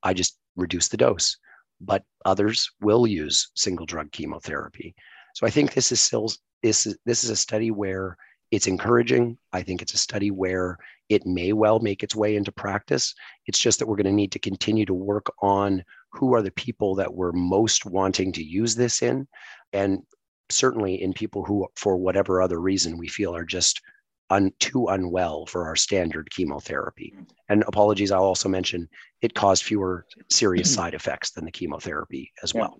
I 0.03 0.13
just 0.13 0.37
reduce 0.55 0.89
the 0.89 0.97
dose, 0.97 1.37
but 1.81 2.03
others 2.25 2.69
will 2.81 3.07
use 3.07 3.49
single 3.55 3.87
drug 3.87 4.11
chemotherapy. 4.11 4.93
So 5.33 5.45
I 5.45 5.49
think 5.49 5.73
this 5.73 5.91
is 5.91 5.99
still 5.99 6.31
this 6.61 6.85
is, 6.85 6.97
this 7.05 7.23
is 7.23 7.29
a 7.29 7.35
study 7.35 7.71
where 7.71 8.17
it's 8.51 8.67
encouraging. 8.67 9.37
I 9.51 9.63
think 9.63 9.81
it's 9.81 9.93
a 9.93 9.97
study 9.97 10.31
where 10.31 10.77
it 11.09 11.25
may 11.25 11.53
well 11.53 11.79
make 11.79 12.03
its 12.03 12.15
way 12.15 12.35
into 12.35 12.51
practice. 12.51 13.13
It's 13.47 13.59
just 13.59 13.79
that 13.79 13.87
we're 13.87 13.95
going 13.95 14.05
to 14.05 14.13
need 14.13 14.31
to 14.33 14.39
continue 14.39 14.85
to 14.85 14.93
work 14.93 15.25
on 15.41 15.83
who 16.11 16.33
are 16.35 16.41
the 16.41 16.51
people 16.51 16.95
that 16.95 17.13
we're 17.13 17.31
most 17.31 17.85
wanting 17.85 18.31
to 18.33 18.43
use 18.43 18.75
this 18.75 19.01
in, 19.01 19.27
and 19.73 20.03
certainly 20.49 21.01
in 21.01 21.13
people 21.13 21.43
who, 21.43 21.67
for 21.75 21.97
whatever 21.97 22.41
other 22.41 22.59
reason, 22.59 22.97
we 22.97 23.07
feel 23.07 23.35
are 23.35 23.43
just 23.43 23.81
un, 24.29 24.51
too 24.59 24.87
unwell 24.87 25.45
for 25.47 25.65
our 25.65 25.75
standard 25.75 26.29
chemotherapy. 26.29 27.13
And 27.49 27.63
apologies, 27.67 28.11
I'll 28.11 28.23
also 28.23 28.49
mention 28.49 28.87
it 29.21 29.33
caused 29.33 29.63
fewer 29.63 30.05
serious 30.29 30.73
side 30.75 30.93
effects 30.93 31.31
than 31.31 31.45
the 31.45 31.51
chemotherapy 31.51 32.31
as 32.43 32.53
yeah. 32.53 32.61
well. 32.61 32.79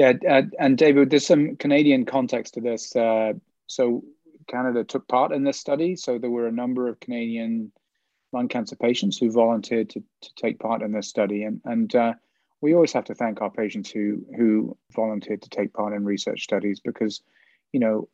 Yeah, 0.00 0.14
uh, 0.26 0.42
and 0.58 0.78
David, 0.78 1.10
there's 1.10 1.26
some 1.26 1.56
Canadian 1.56 2.06
context 2.06 2.54
to 2.54 2.62
this. 2.62 2.96
Uh, 2.96 3.34
so 3.66 4.02
Canada 4.48 4.82
took 4.82 5.06
part 5.06 5.30
in 5.30 5.44
this 5.44 5.60
study. 5.60 5.94
So 5.94 6.16
there 6.16 6.30
were 6.30 6.46
a 6.46 6.52
number 6.52 6.88
of 6.88 7.00
Canadian 7.00 7.70
lung 8.32 8.48
cancer 8.48 8.76
patients 8.76 9.18
who 9.18 9.30
volunteered 9.30 9.90
to, 9.90 10.02
to 10.22 10.34
take 10.36 10.58
part 10.58 10.80
in 10.80 10.92
this 10.92 11.06
study. 11.06 11.42
And, 11.42 11.60
and 11.66 11.94
uh, 11.94 12.14
we 12.62 12.72
always 12.72 12.94
have 12.94 13.04
to 13.04 13.14
thank 13.14 13.42
our 13.42 13.50
patients 13.50 13.90
who, 13.90 14.24
who 14.38 14.74
volunteered 14.96 15.42
to 15.42 15.50
take 15.50 15.74
part 15.74 15.92
in 15.92 16.06
research 16.06 16.44
studies 16.44 16.80
because, 16.80 17.20
you 17.72 17.80
know, 17.80 18.08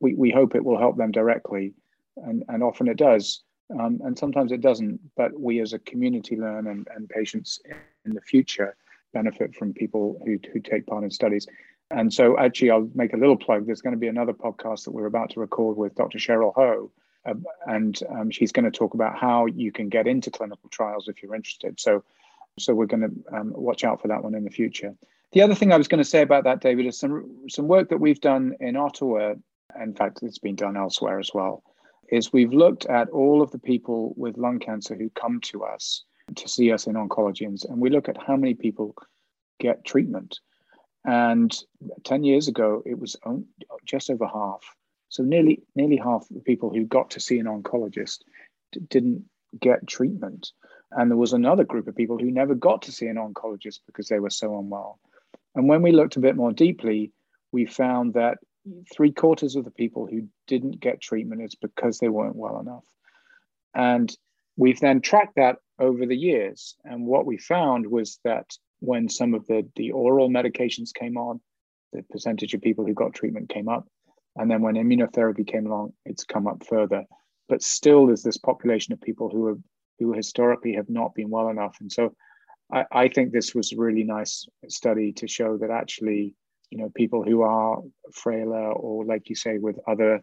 we, 0.00 0.16
we 0.16 0.32
hope 0.32 0.56
it 0.56 0.64
will 0.64 0.80
help 0.80 0.96
them 0.96 1.12
directly. 1.12 1.74
And, 2.16 2.42
and 2.48 2.60
often 2.64 2.88
it 2.88 2.96
does. 2.96 3.44
Um, 3.78 4.00
and 4.02 4.18
sometimes 4.18 4.50
it 4.50 4.62
doesn't. 4.62 4.98
But 5.16 5.38
we 5.38 5.60
as 5.60 5.74
a 5.74 5.78
community 5.78 6.36
learn 6.36 6.66
and, 6.66 6.88
and 6.92 7.08
patients 7.08 7.60
in 8.04 8.14
the 8.14 8.20
future 8.20 8.74
benefit 9.12 9.54
from 9.54 9.72
people 9.72 10.20
who, 10.24 10.38
who 10.52 10.60
take 10.60 10.86
part 10.86 11.04
in 11.04 11.10
studies. 11.10 11.46
And 11.90 12.12
so, 12.12 12.38
actually, 12.38 12.70
I'll 12.70 12.88
make 12.94 13.12
a 13.12 13.16
little 13.16 13.36
plug. 13.36 13.66
There's 13.66 13.82
going 13.82 13.94
to 13.94 13.98
be 13.98 14.06
another 14.06 14.32
podcast 14.32 14.84
that 14.84 14.92
we're 14.92 15.06
about 15.06 15.30
to 15.30 15.40
record 15.40 15.76
with 15.76 15.96
Dr. 15.96 16.18
Cheryl 16.18 16.54
Ho, 16.54 16.90
uh, 17.26 17.34
and 17.66 17.98
um, 18.08 18.30
she's 18.30 18.52
going 18.52 18.64
to 18.64 18.70
talk 18.70 18.94
about 18.94 19.18
how 19.18 19.46
you 19.46 19.72
can 19.72 19.88
get 19.88 20.06
into 20.06 20.30
clinical 20.30 20.68
trials 20.70 21.08
if 21.08 21.22
you're 21.22 21.34
interested. 21.34 21.80
So, 21.80 22.04
so 22.58 22.74
we're 22.74 22.86
going 22.86 23.02
to 23.02 23.36
um, 23.36 23.52
watch 23.56 23.82
out 23.82 24.00
for 24.00 24.08
that 24.08 24.22
one 24.22 24.34
in 24.34 24.44
the 24.44 24.50
future. 24.50 24.94
The 25.32 25.42
other 25.42 25.54
thing 25.54 25.72
I 25.72 25.76
was 25.76 25.88
going 25.88 26.02
to 26.02 26.08
say 26.08 26.22
about 26.22 26.44
that, 26.44 26.60
David, 26.60 26.86
is 26.86 26.98
some 26.98 27.48
some 27.48 27.68
work 27.68 27.88
that 27.90 27.98
we've 28.00 28.20
done 28.20 28.54
in 28.60 28.76
Ottawa. 28.76 29.34
In 29.80 29.94
fact, 29.94 30.22
it's 30.22 30.38
been 30.38 30.56
done 30.56 30.76
elsewhere 30.76 31.18
as 31.18 31.30
well. 31.32 31.62
Is 32.10 32.32
we've 32.32 32.52
looked 32.52 32.86
at 32.86 33.08
all 33.10 33.42
of 33.42 33.50
the 33.50 33.58
people 33.58 34.14
with 34.16 34.36
lung 34.36 34.58
cancer 34.58 34.96
who 34.96 35.10
come 35.10 35.40
to 35.42 35.64
us 35.64 36.04
to 36.36 36.48
see 36.48 36.72
us 36.72 36.86
in 36.86 36.94
oncology, 36.94 37.46
and, 37.46 37.58
and 37.68 37.80
we 37.80 37.90
look 37.90 38.08
at 38.08 38.22
how 38.22 38.36
many 38.36 38.54
people 38.54 38.94
get 39.58 39.84
treatment. 39.84 40.40
And 41.04 41.56
10 42.04 42.24
years 42.24 42.48
ago, 42.48 42.82
it 42.84 42.98
was 42.98 43.16
just 43.84 44.10
over 44.10 44.26
half. 44.26 44.62
So 45.08 45.22
nearly 45.22 45.62
nearly 45.74 45.96
half 45.96 46.26
the 46.30 46.40
people 46.40 46.70
who 46.70 46.84
got 46.84 47.10
to 47.10 47.20
see 47.20 47.38
an 47.38 47.46
oncologist 47.46 48.18
d- 48.72 48.80
didn't 48.88 49.24
get 49.58 49.86
treatment. 49.86 50.52
And 50.92 51.10
there 51.10 51.18
was 51.18 51.32
another 51.32 51.64
group 51.64 51.88
of 51.88 51.96
people 51.96 52.18
who 52.18 52.30
never 52.30 52.54
got 52.54 52.82
to 52.82 52.92
see 52.92 53.06
an 53.06 53.16
oncologist 53.16 53.80
because 53.86 54.08
they 54.08 54.20
were 54.20 54.30
so 54.30 54.58
unwell. 54.58 54.98
And 55.54 55.68
when 55.68 55.82
we 55.82 55.92
looked 55.92 56.16
a 56.16 56.20
bit 56.20 56.36
more 56.36 56.52
deeply, 56.52 57.12
we 57.50 57.66
found 57.66 58.14
that 58.14 58.38
three 58.92 59.12
quarters 59.12 59.56
of 59.56 59.64
the 59.64 59.70
people 59.70 60.06
who 60.06 60.28
didn't 60.46 60.80
get 60.80 61.00
treatment 61.00 61.42
is 61.42 61.54
because 61.54 61.98
they 61.98 62.08
weren't 62.08 62.36
well 62.36 62.60
enough. 62.60 62.84
And 63.74 64.14
we've 64.56 64.80
then 64.80 65.00
tracked 65.00 65.36
that 65.36 65.56
over 65.80 66.06
the 66.06 66.16
years. 66.16 66.76
And 66.84 67.06
what 67.06 67.26
we 67.26 67.38
found 67.38 67.86
was 67.86 68.18
that 68.24 68.46
when 68.80 69.08
some 69.08 69.34
of 69.34 69.46
the, 69.46 69.68
the 69.76 69.92
oral 69.92 70.28
medications 70.28 70.94
came 70.94 71.16
on, 71.16 71.40
the 71.92 72.02
percentage 72.10 72.54
of 72.54 72.60
people 72.60 72.86
who 72.86 72.94
got 72.94 73.14
treatment 73.14 73.48
came 73.48 73.68
up. 73.68 73.86
And 74.36 74.50
then 74.50 74.62
when 74.62 74.76
immunotherapy 74.76 75.46
came 75.46 75.66
along, 75.66 75.92
it's 76.04 76.24
come 76.24 76.46
up 76.46 76.64
further. 76.66 77.04
But 77.48 77.62
still, 77.62 78.06
there's 78.06 78.22
this 78.22 78.36
population 78.36 78.92
of 78.92 79.00
people 79.00 79.28
who 79.28 79.48
have 79.48 79.58
who 79.98 80.14
historically 80.14 80.72
have 80.74 80.88
not 80.88 81.14
been 81.14 81.28
well 81.28 81.48
enough. 81.50 81.76
And 81.80 81.92
so 81.92 82.14
I, 82.72 82.84
I 82.90 83.08
think 83.08 83.32
this 83.32 83.54
was 83.54 83.72
a 83.72 83.76
really 83.76 84.02
nice 84.02 84.46
study 84.68 85.12
to 85.14 85.28
show 85.28 85.58
that 85.58 85.70
actually, 85.70 86.34
you 86.70 86.78
know, 86.78 86.90
people 86.94 87.22
who 87.22 87.42
are 87.42 87.82
frailer 88.14 88.72
or 88.72 89.04
like 89.04 89.28
you 89.28 89.34
say, 89.34 89.58
with 89.58 89.78
other, 89.86 90.22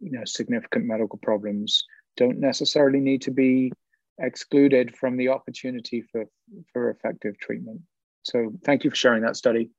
you 0.00 0.10
know, 0.10 0.24
significant 0.26 0.84
medical 0.84 1.18
problems 1.22 1.84
don't 2.16 2.38
necessarily 2.38 3.00
need 3.00 3.22
to 3.22 3.30
be 3.30 3.72
excluded 4.18 4.96
from 4.96 5.16
the 5.16 5.28
opportunity 5.28 6.02
for, 6.02 6.24
for 6.72 6.90
effective 6.90 7.38
treatment. 7.38 7.80
So 8.22 8.52
thank 8.64 8.84
you 8.84 8.90
for 8.90 8.96
sharing 8.96 9.22
that 9.22 9.36
study. 9.36 9.70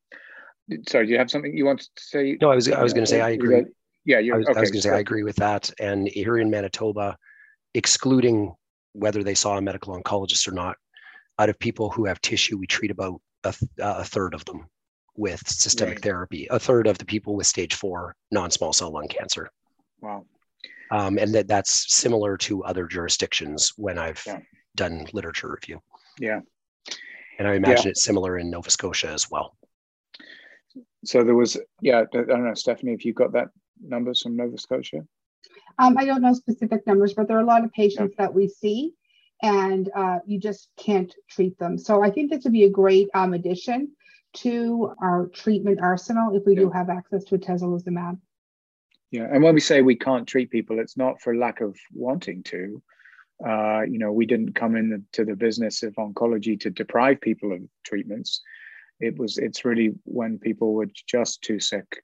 Sorry, 0.88 1.06
do 1.06 1.12
you 1.12 1.18
have 1.18 1.30
something 1.30 1.56
you 1.56 1.66
wanted 1.66 1.88
to 1.96 2.04
say? 2.04 2.38
No, 2.42 2.52
I 2.52 2.56
was 2.56 2.70
I 2.72 2.82
was 2.82 2.94
going 2.94 3.06
to 3.06 3.10
say 3.10 3.22
I 3.22 3.32
agree. 3.32 3.56
That, 3.56 3.72
yeah, 4.06 4.18
I 4.18 4.38
was, 4.38 4.48
okay, 4.48 4.60
was 4.60 4.72
going 4.72 4.82
to 4.82 4.88
say 4.88 4.96
I 4.96 5.00
agree 5.00 5.24
with 5.24 5.36
that. 5.38 5.72
And 5.80 6.08
here 6.08 6.38
in 6.38 6.50
Manitoba, 6.50 7.18
excluding 7.74 8.54
whether 8.94 9.24
they 9.24 9.36
saw 9.36 9.58
a 9.58 9.62
medical 9.62 10.00
oncologist 10.00 10.48
or 10.48 10.52
not, 10.52 10.78
out 11.38 11.50
of 11.50 11.60
people 11.60 11.90
who 11.90 12.06
have 12.06 12.22
tissue, 12.22 12.58
we 12.58 12.68
treat 12.68 12.92
about 12.92 13.22
a, 13.44 13.54
a 13.80 14.04
third 14.04 14.34
of 14.34 14.46
them 14.46 14.68
with 15.18 15.48
systemic 15.48 15.96
right. 15.96 16.04
therapy. 16.04 16.48
A 16.50 16.60
third 16.60 16.88
of 16.88 16.98
the 16.98 17.06
people 17.06 17.36
with 17.36 17.48
stage 17.48 17.76
four 17.76 18.16
non-small 18.32 18.74
cell 18.74 18.92
lung 18.92 19.08
cancer. 19.08 19.50
Wow. 20.02 20.26
Um, 20.92 21.18
and 21.18 21.34
that 21.34 21.48
that's 21.48 21.94
similar 21.94 22.38
to 22.38 22.64
other 22.64 22.86
jurisdictions 22.88 23.74
when 23.76 23.98
I've 23.98 24.22
yeah. 24.26 24.40
done 24.76 25.08
literature 25.14 25.50
review. 25.52 25.82
Yeah. 26.20 26.42
And 27.40 27.48
I 27.48 27.56
imagine 27.56 27.86
yeah. 27.86 27.92
it's 27.92 28.04
similar 28.04 28.38
in 28.38 28.50
Nova 28.50 28.70
Scotia 28.70 29.10
as 29.10 29.30
well. 29.30 29.58
So 31.04 31.24
there 31.24 31.36
was, 31.36 31.58
yeah, 31.82 32.04
I 32.14 32.18
don't 32.18 32.46
know, 32.46 32.54
Stephanie, 32.54 32.94
if 32.94 33.06
you 33.06 33.14
got 33.14 33.34
that 33.34 33.48
numbers 33.82 34.22
from 34.22 34.36
Nova 34.36 34.58
Scotia? 34.58 35.06
Um, 35.78 35.98
I 35.98 36.06
don't 36.06 36.22
know 36.22 36.34
specific 36.34 36.86
numbers, 36.88 37.14
but 37.14 37.28
there 37.28 37.38
are 37.38 37.42
a 37.42 37.46
lot 37.46 37.64
of 37.64 37.72
patients 37.72 38.16
yeah. 38.18 38.26
that 38.26 38.34
we 38.34 38.48
see 38.48 38.94
and 39.42 39.90
uh, 39.96 40.20
you 40.26 40.40
just 40.40 40.70
can't 40.78 41.14
treat 41.30 41.58
them. 41.60 41.78
So 41.78 42.04
I 42.04 42.10
think 42.10 42.32
this 42.32 42.44
would 42.46 42.54
be 42.54 42.64
a 42.64 42.70
great 42.70 43.10
um, 43.14 43.34
addition 43.34 43.92
to 44.36 44.94
our 45.02 45.28
treatment 45.28 45.80
arsenal 45.82 46.36
if 46.36 46.44
we 46.46 46.54
yeah. 46.54 46.62
do 46.62 46.70
have 46.70 46.90
access 46.90 47.24
to 47.26 47.38
atezolizumab. 47.38 48.18
Yeah, 49.12 49.28
and 49.32 49.44
when 49.44 49.54
we 49.54 49.62
say 49.62 49.82
we 49.82 49.96
can't 49.96 50.28
treat 50.28 50.50
people, 50.50 50.80
it's 50.80 50.98
not 50.98 51.22
for 51.22 51.36
lack 51.36 51.62
of 51.62 51.78
wanting 51.94 52.44
to. 52.44 52.82
Uh, 53.46 53.82
you 53.82 54.00
know, 54.00 54.12
we 54.12 54.26
didn't 54.26 54.54
come 54.54 54.76
into 54.76 55.26
the 55.26 55.36
business 55.36 55.84
of 55.84 55.94
oncology 55.96 56.60
to 56.60 56.70
deprive 56.70 57.22
people 57.22 57.52
of 57.52 57.60
treatments. 57.84 58.42
It 59.00 59.18
was 59.18 59.38
it's 59.38 59.66
really 59.66 59.94
when 60.04 60.40
people 60.40 60.74
were 60.74 60.88
just 61.08 61.42
too 61.42 61.60
sick, 61.60 62.02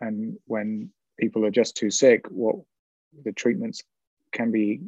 and 0.00 0.36
when 0.46 0.90
people 1.18 1.44
are 1.44 1.50
just 1.50 1.76
too 1.76 1.90
sick, 1.90 2.26
what 2.28 2.56
the 3.24 3.32
treatments 3.32 3.82
can 4.32 4.50
be 4.50 4.80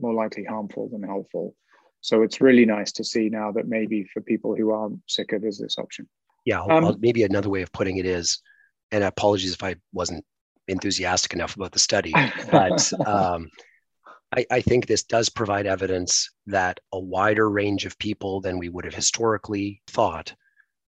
more 0.00 0.14
likely 0.14 0.44
harmful 0.44 0.88
than 0.88 1.02
helpful. 1.02 1.54
So 2.00 2.22
it's 2.22 2.40
really 2.40 2.64
nice 2.64 2.90
to 2.92 3.04
see 3.04 3.28
now 3.28 3.52
that 3.52 3.68
maybe 3.68 4.04
for 4.04 4.20
people 4.20 4.56
who 4.56 4.72
are 4.72 4.88
sicker, 5.06 5.38
there's 5.38 5.58
this 5.58 5.78
option. 5.78 6.08
Yeah, 6.44 6.62
um, 6.62 6.96
maybe 6.98 7.22
another 7.22 7.48
way 7.48 7.62
of 7.62 7.70
putting 7.70 7.98
it 7.98 8.06
is, 8.06 8.40
and 8.90 9.04
apologies 9.04 9.52
if 9.52 9.62
I 9.62 9.76
wasn't 9.92 10.24
enthusiastic 10.68 11.32
enough 11.32 11.56
about 11.56 11.72
the 11.72 11.78
study, 11.78 12.12
but 12.50 12.92
um, 13.06 13.48
I, 14.36 14.46
I, 14.50 14.60
think 14.60 14.86
this 14.86 15.02
does 15.02 15.28
provide 15.28 15.66
evidence 15.66 16.30
that 16.46 16.80
a 16.92 16.98
wider 16.98 17.50
range 17.50 17.84
of 17.84 17.98
people 17.98 18.40
than 18.40 18.58
we 18.58 18.68
would 18.68 18.84
have 18.84 18.94
historically 18.94 19.82
thought 19.88 20.34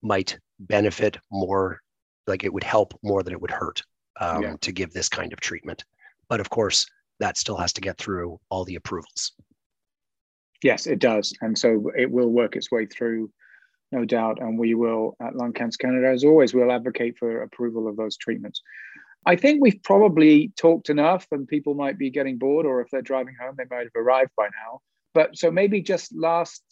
might 0.02 0.38
benefit 0.60 1.16
more, 1.30 1.80
like 2.26 2.44
it 2.44 2.52
would 2.52 2.64
help 2.64 2.94
more 3.02 3.22
than 3.22 3.32
it 3.32 3.40
would 3.40 3.50
hurt 3.50 3.82
um, 4.20 4.42
yeah. 4.42 4.56
to 4.60 4.72
give 4.72 4.92
this 4.92 5.08
kind 5.08 5.32
of 5.32 5.40
treatment. 5.40 5.84
But 6.28 6.40
of 6.40 6.50
course, 6.50 6.86
that 7.20 7.36
still 7.36 7.56
has 7.56 7.72
to 7.74 7.80
get 7.80 7.98
through 7.98 8.40
all 8.48 8.64
the 8.64 8.76
approvals. 8.76 9.32
Yes, 10.62 10.86
it 10.86 10.98
does. 10.98 11.34
And 11.40 11.58
so 11.58 11.90
it 11.96 12.10
will 12.10 12.28
work 12.28 12.54
its 12.56 12.70
way 12.70 12.86
through, 12.86 13.30
no 13.90 14.04
doubt. 14.04 14.40
And 14.40 14.58
we 14.58 14.74
will, 14.74 15.16
at 15.20 15.34
Lung 15.34 15.52
Cancer 15.52 15.78
Canada, 15.78 16.08
as 16.08 16.24
always, 16.24 16.54
we'll 16.54 16.70
advocate 16.70 17.18
for 17.18 17.42
approval 17.42 17.88
of 17.88 17.96
those 17.96 18.16
treatments. 18.16 18.62
I 19.24 19.36
think 19.36 19.60
we've 19.60 19.82
probably 19.82 20.52
talked 20.56 20.90
enough, 20.90 21.26
and 21.30 21.46
people 21.46 21.74
might 21.74 21.98
be 21.98 22.10
getting 22.10 22.38
bored, 22.38 22.66
or 22.66 22.80
if 22.80 22.90
they're 22.90 23.02
driving 23.02 23.36
home, 23.40 23.54
they 23.56 23.64
might 23.70 23.84
have 23.84 23.96
arrived 23.96 24.32
by 24.36 24.46
now. 24.46 24.80
But 25.14 25.36
so 25.36 25.50
maybe 25.50 25.80
just 25.80 26.14
last 26.14 26.62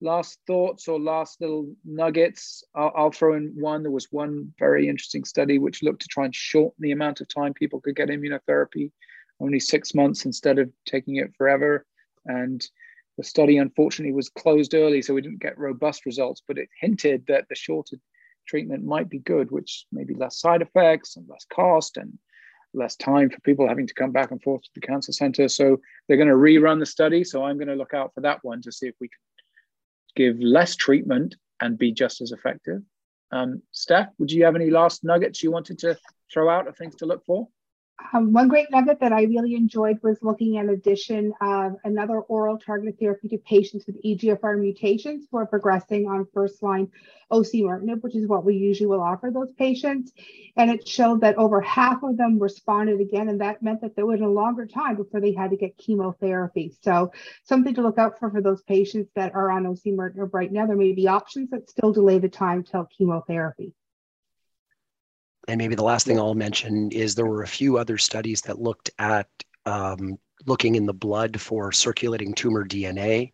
last 0.00 0.38
thoughts 0.46 0.88
or 0.88 0.98
last 0.98 1.40
little 1.40 1.74
nuggets. 1.84 2.64
I'll, 2.74 2.92
I'll, 2.96 3.12
throw 3.12 3.34
in 3.34 3.52
one. 3.54 3.82
There 3.82 3.92
was 3.92 4.08
one 4.10 4.52
very 4.58 4.88
interesting 4.88 5.24
study 5.24 5.58
which 5.58 5.82
looked 5.82 6.02
to 6.02 6.08
try 6.08 6.24
and 6.24 6.34
shorten 6.34 6.76
the 6.78 6.92
amount 6.92 7.20
of 7.20 7.28
time 7.28 7.52
people 7.52 7.80
could 7.80 7.96
get 7.96 8.08
immunotherapy, 8.08 8.92
only 9.40 9.60
six 9.60 9.94
months 9.94 10.24
instead 10.24 10.58
of 10.58 10.70
taking 10.86 11.16
it 11.16 11.34
forever. 11.36 11.84
And 12.24 12.66
the 13.18 13.24
study 13.24 13.58
unfortunately 13.58 14.14
was 14.14 14.30
closed 14.30 14.74
early, 14.74 15.02
so 15.02 15.12
we 15.12 15.20
didn't 15.20 15.42
get 15.42 15.58
robust 15.58 16.06
results, 16.06 16.42
but 16.46 16.58
it 16.58 16.68
hinted 16.80 17.26
that 17.28 17.46
the 17.48 17.54
shorter 17.54 17.96
treatment 18.50 18.84
might 18.84 19.08
be 19.08 19.20
good, 19.20 19.50
which 19.50 19.86
maybe 19.92 20.14
less 20.14 20.40
side 20.40 20.62
effects 20.62 21.16
and 21.16 21.28
less 21.28 21.46
cost 21.52 21.96
and 21.96 22.18
less 22.74 22.96
time 22.96 23.30
for 23.30 23.40
people 23.40 23.68
having 23.68 23.86
to 23.86 23.94
come 23.94 24.10
back 24.10 24.30
and 24.32 24.42
forth 24.42 24.62
to 24.62 24.70
the 24.74 24.80
cancer 24.80 25.12
center. 25.12 25.48
So 25.48 25.80
they're 26.06 26.16
going 26.16 26.28
to 26.28 26.34
rerun 26.34 26.80
the 26.80 26.86
study. 26.86 27.22
So 27.24 27.44
I'm 27.44 27.56
going 27.56 27.68
to 27.68 27.74
look 27.74 27.94
out 27.94 28.12
for 28.14 28.22
that 28.22 28.38
one 28.42 28.60
to 28.62 28.72
see 28.72 28.88
if 28.88 28.94
we 29.00 29.08
can 29.08 29.18
give 30.16 30.40
less 30.40 30.76
treatment 30.76 31.36
and 31.60 31.78
be 31.78 31.92
just 31.92 32.20
as 32.20 32.32
effective. 32.32 32.82
Um, 33.32 33.62
Steph, 33.70 34.08
would 34.18 34.32
you 34.32 34.44
have 34.44 34.56
any 34.56 34.70
last 34.70 35.04
nuggets 35.04 35.42
you 35.42 35.52
wanted 35.52 35.78
to 35.80 35.96
throw 36.32 36.48
out 36.48 36.66
of 36.66 36.76
things 36.76 36.96
to 36.96 37.06
look 37.06 37.24
for? 37.24 37.48
Um, 38.12 38.32
one 38.32 38.48
great 38.48 38.70
nugget 38.70 39.00
that 39.00 39.12
I 39.12 39.22
really 39.22 39.54
enjoyed 39.54 39.98
was 40.02 40.18
looking 40.22 40.58
at 40.58 40.68
addition 40.68 41.32
of 41.40 41.76
another 41.84 42.20
oral 42.20 42.58
targeted 42.58 42.98
therapy 42.98 43.28
to 43.28 43.38
patients 43.38 43.86
with 43.86 44.02
EGFR 44.02 44.58
mutations 44.58 45.26
who 45.30 45.38
are 45.38 45.46
progressing 45.46 46.08
on 46.08 46.26
first 46.34 46.62
line 46.62 46.90
osimertinib, 47.30 48.02
which 48.02 48.16
is 48.16 48.26
what 48.26 48.44
we 48.44 48.56
usually 48.56 48.88
will 48.88 49.02
offer 49.02 49.30
those 49.32 49.52
patients. 49.52 50.12
And 50.56 50.70
it 50.70 50.88
showed 50.88 51.20
that 51.20 51.36
over 51.36 51.60
half 51.60 52.02
of 52.02 52.16
them 52.16 52.38
responded 52.38 53.00
again, 53.00 53.28
and 53.28 53.40
that 53.40 53.62
meant 53.62 53.80
that 53.82 53.94
they 53.94 54.02
went 54.02 54.22
a 54.22 54.28
longer 54.28 54.66
time 54.66 54.96
before 54.96 55.20
they 55.20 55.32
had 55.32 55.50
to 55.50 55.56
get 55.56 55.78
chemotherapy. 55.78 56.74
So 56.82 57.12
something 57.44 57.74
to 57.74 57.82
look 57.82 57.98
out 57.98 58.18
for 58.18 58.30
for 58.30 58.42
those 58.42 58.62
patients 58.62 59.10
that 59.14 59.34
are 59.34 59.50
on 59.50 59.64
osimertinib 59.64 60.30
right 60.32 60.50
now. 60.50 60.66
There 60.66 60.76
may 60.76 60.92
be 60.92 61.06
options 61.06 61.50
that 61.50 61.70
still 61.70 61.92
delay 61.92 62.18
the 62.18 62.28
time 62.28 62.64
till 62.64 62.86
chemotherapy. 62.86 63.74
And 65.48 65.58
maybe 65.58 65.74
the 65.74 65.84
last 65.84 66.06
thing 66.06 66.18
I'll 66.18 66.34
mention 66.34 66.90
is 66.92 67.14
there 67.14 67.26
were 67.26 67.42
a 67.42 67.48
few 67.48 67.78
other 67.78 67.98
studies 67.98 68.42
that 68.42 68.60
looked 68.60 68.90
at 68.98 69.28
um, 69.66 70.18
looking 70.46 70.74
in 70.74 70.86
the 70.86 70.94
blood 70.94 71.40
for 71.40 71.72
circulating 71.72 72.34
tumor 72.34 72.64
DNA. 72.64 73.32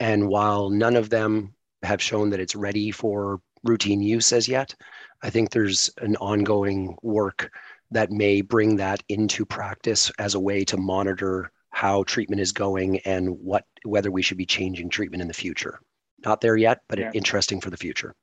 And 0.00 0.28
while 0.28 0.70
none 0.70 0.96
of 0.96 1.10
them 1.10 1.54
have 1.82 2.02
shown 2.02 2.30
that 2.30 2.40
it's 2.40 2.54
ready 2.54 2.90
for 2.90 3.40
routine 3.64 4.02
use 4.02 4.32
as 4.32 4.48
yet, 4.48 4.74
I 5.22 5.30
think 5.30 5.50
there's 5.50 5.90
an 5.98 6.16
ongoing 6.16 6.96
work 7.02 7.50
that 7.90 8.10
may 8.10 8.40
bring 8.40 8.76
that 8.76 9.02
into 9.08 9.46
practice 9.46 10.10
as 10.18 10.34
a 10.34 10.40
way 10.40 10.64
to 10.64 10.76
monitor 10.76 11.52
how 11.70 12.02
treatment 12.04 12.40
is 12.40 12.52
going 12.52 12.98
and 13.00 13.28
what 13.38 13.64
whether 13.84 14.10
we 14.10 14.22
should 14.22 14.38
be 14.38 14.46
changing 14.46 14.88
treatment 14.88 15.20
in 15.20 15.28
the 15.28 15.34
future. 15.34 15.78
Not 16.24 16.40
there 16.40 16.56
yet, 16.56 16.80
but 16.88 16.98
yeah. 16.98 17.10
interesting 17.14 17.60
for 17.60 17.70
the 17.70 17.76
future. 17.76 18.14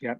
Yeah. 0.00 0.14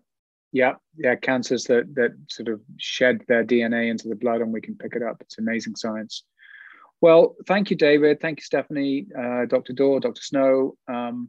Yeah, 0.52 0.74
yeah, 0.96 1.14
cancers 1.14 1.64
that 1.64 1.94
that 1.94 2.12
sort 2.28 2.48
of 2.48 2.60
shed 2.78 3.22
their 3.28 3.44
DNA 3.44 3.90
into 3.90 4.08
the 4.08 4.16
blood, 4.16 4.40
and 4.40 4.52
we 4.52 4.60
can 4.60 4.76
pick 4.76 4.94
it 4.94 5.02
up. 5.02 5.18
It's 5.20 5.38
amazing 5.38 5.76
science. 5.76 6.24
Well, 7.00 7.36
thank 7.46 7.70
you, 7.70 7.76
David. 7.76 8.20
Thank 8.20 8.40
you, 8.40 8.44
Stephanie, 8.44 9.06
uh, 9.16 9.44
Dr. 9.44 9.72
Dawe, 9.72 10.00
Dr. 10.00 10.20
Snow, 10.22 10.76
um, 10.88 11.28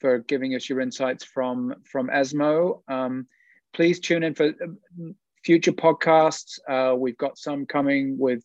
for 0.00 0.20
giving 0.20 0.54
us 0.54 0.68
your 0.68 0.80
insights 0.80 1.24
from 1.24 1.74
from 1.84 2.10
ESMO. 2.10 2.82
Um, 2.88 3.26
please 3.74 4.00
tune 4.00 4.22
in 4.22 4.34
for 4.34 4.46
uh, 4.46 5.10
future 5.44 5.72
podcasts. 5.72 6.58
Uh, 6.68 6.94
we've 6.96 7.18
got 7.18 7.38
some 7.38 7.66
coming 7.66 8.16
with 8.18 8.44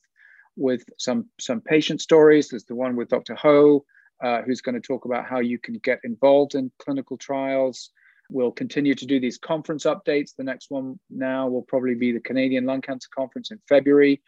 with 0.58 0.84
some 0.98 1.30
some 1.40 1.62
patient 1.62 2.02
stories. 2.02 2.50
There's 2.50 2.66
the 2.66 2.76
one 2.76 2.96
with 2.96 3.10
Dr. 3.10 3.36
Ho, 3.36 3.86
uh, 4.22 4.42
who's 4.42 4.62
going 4.62 4.76
to 4.76 4.82
talk 4.82 5.06
about 5.06 5.26
how 5.26 5.40
you 5.40 5.58
can 5.60 5.76
get 5.76 6.00
involved 6.04 6.56
in 6.56 6.72
clinical 6.80 7.18
trials. 7.18 7.92
We'll 8.32 8.52
continue 8.52 8.94
to 8.94 9.06
do 9.06 9.20
these 9.20 9.38
conference 9.38 9.86
updates. 9.86 10.36
The 10.36 10.44
next 10.44 10.70
one 10.70 11.00
now 11.10 11.48
will 11.48 11.64
probably 11.64 11.96
be 11.96 12.12
the 12.12 12.20
Canadian 12.20 12.66
Lung 12.66 12.82
Cancer 12.82 13.10
Conference 13.14 13.52
in 13.52 13.60
February. 13.68 14.22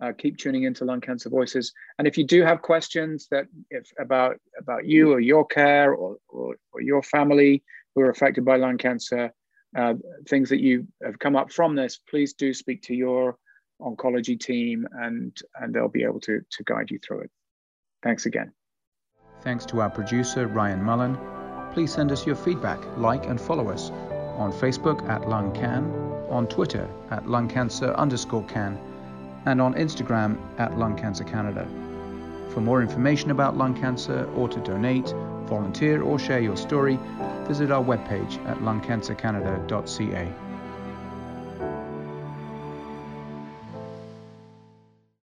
Uh, 0.00 0.12
keep 0.16 0.38
tuning 0.38 0.64
into 0.64 0.84
Lung 0.84 1.00
Cancer 1.00 1.28
Voices. 1.28 1.72
And 1.98 2.08
if 2.08 2.18
you 2.18 2.26
do 2.26 2.42
have 2.42 2.62
questions 2.62 3.28
that 3.30 3.46
if 3.70 3.92
about 3.98 4.36
about 4.58 4.86
you 4.86 5.12
or 5.12 5.20
your 5.20 5.46
care 5.46 5.92
or, 5.94 6.16
or, 6.28 6.56
or 6.72 6.80
your 6.80 7.02
family 7.02 7.62
who 7.94 8.00
are 8.00 8.10
affected 8.10 8.44
by 8.44 8.56
lung 8.56 8.76
cancer, 8.76 9.32
uh, 9.78 9.94
things 10.28 10.48
that 10.48 10.60
you 10.60 10.88
have 11.02 11.18
come 11.18 11.36
up 11.36 11.52
from 11.52 11.76
this, 11.76 12.00
please 12.10 12.32
do 12.32 12.52
speak 12.52 12.82
to 12.82 12.94
your 12.94 13.38
oncology 13.80 14.40
team 14.40 14.88
and 14.92 15.36
and 15.60 15.74
they'll 15.74 15.88
be 15.88 16.02
able 16.02 16.20
to 16.20 16.40
to 16.50 16.64
guide 16.64 16.90
you 16.90 16.98
through 16.98 17.20
it. 17.20 17.30
Thanks 18.02 18.26
again. 18.26 18.52
Thanks 19.42 19.66
to 19.66 19.80
our 19.80 19.90
producer 19.90 20.46
Ryan 20.48 20.82
Mullen 20.82 21.18
please 21.74 21.92
send 21.92 22.12
us 22.12 22.24
your 22.24 22.36
feedback, 22.36 22.78
like 22.96 23.26
and 23.26 23.40
follow 23.40 23.68
us 23.68 23.90
on 24.38 24.52
Facebook 24.52 25.06
at 25.08 25.22
LungCan, 25.22 26.30
on 26.30 26.46
Twitter 26.46 26.88
at 27.10 27.24
lungcancer 27.24 27.94
underscore 27.96 28.44
can, 28.44 28.78
and 29.46 29.60
on 29.60 29.74
Instagram 29.74 30.38
at 30.58 30.78
Lung 30.78 30.96
Cancer 30.96 31.24
Canada. 31.24 31.66
For 32.50 32.60
more 32.60 32.80
information 32.80 33.32
about 33.32 33.56
lung 33.56 33.74
cancer 33.74 34.30
or 34.36 34.48
to 34.48 34.60
donate, 34.60 35.12
volunteer 35.46 36.02
or 36.02 36.20
share 36.20 36.40
your 36.40 36.56
story, 36.56 36.98
visit 37.48 37.72
our 37.72 37.82
webpage 37.82 38.38
at 38.46 38.58
lungcancercanada.ca. 38.58 40.43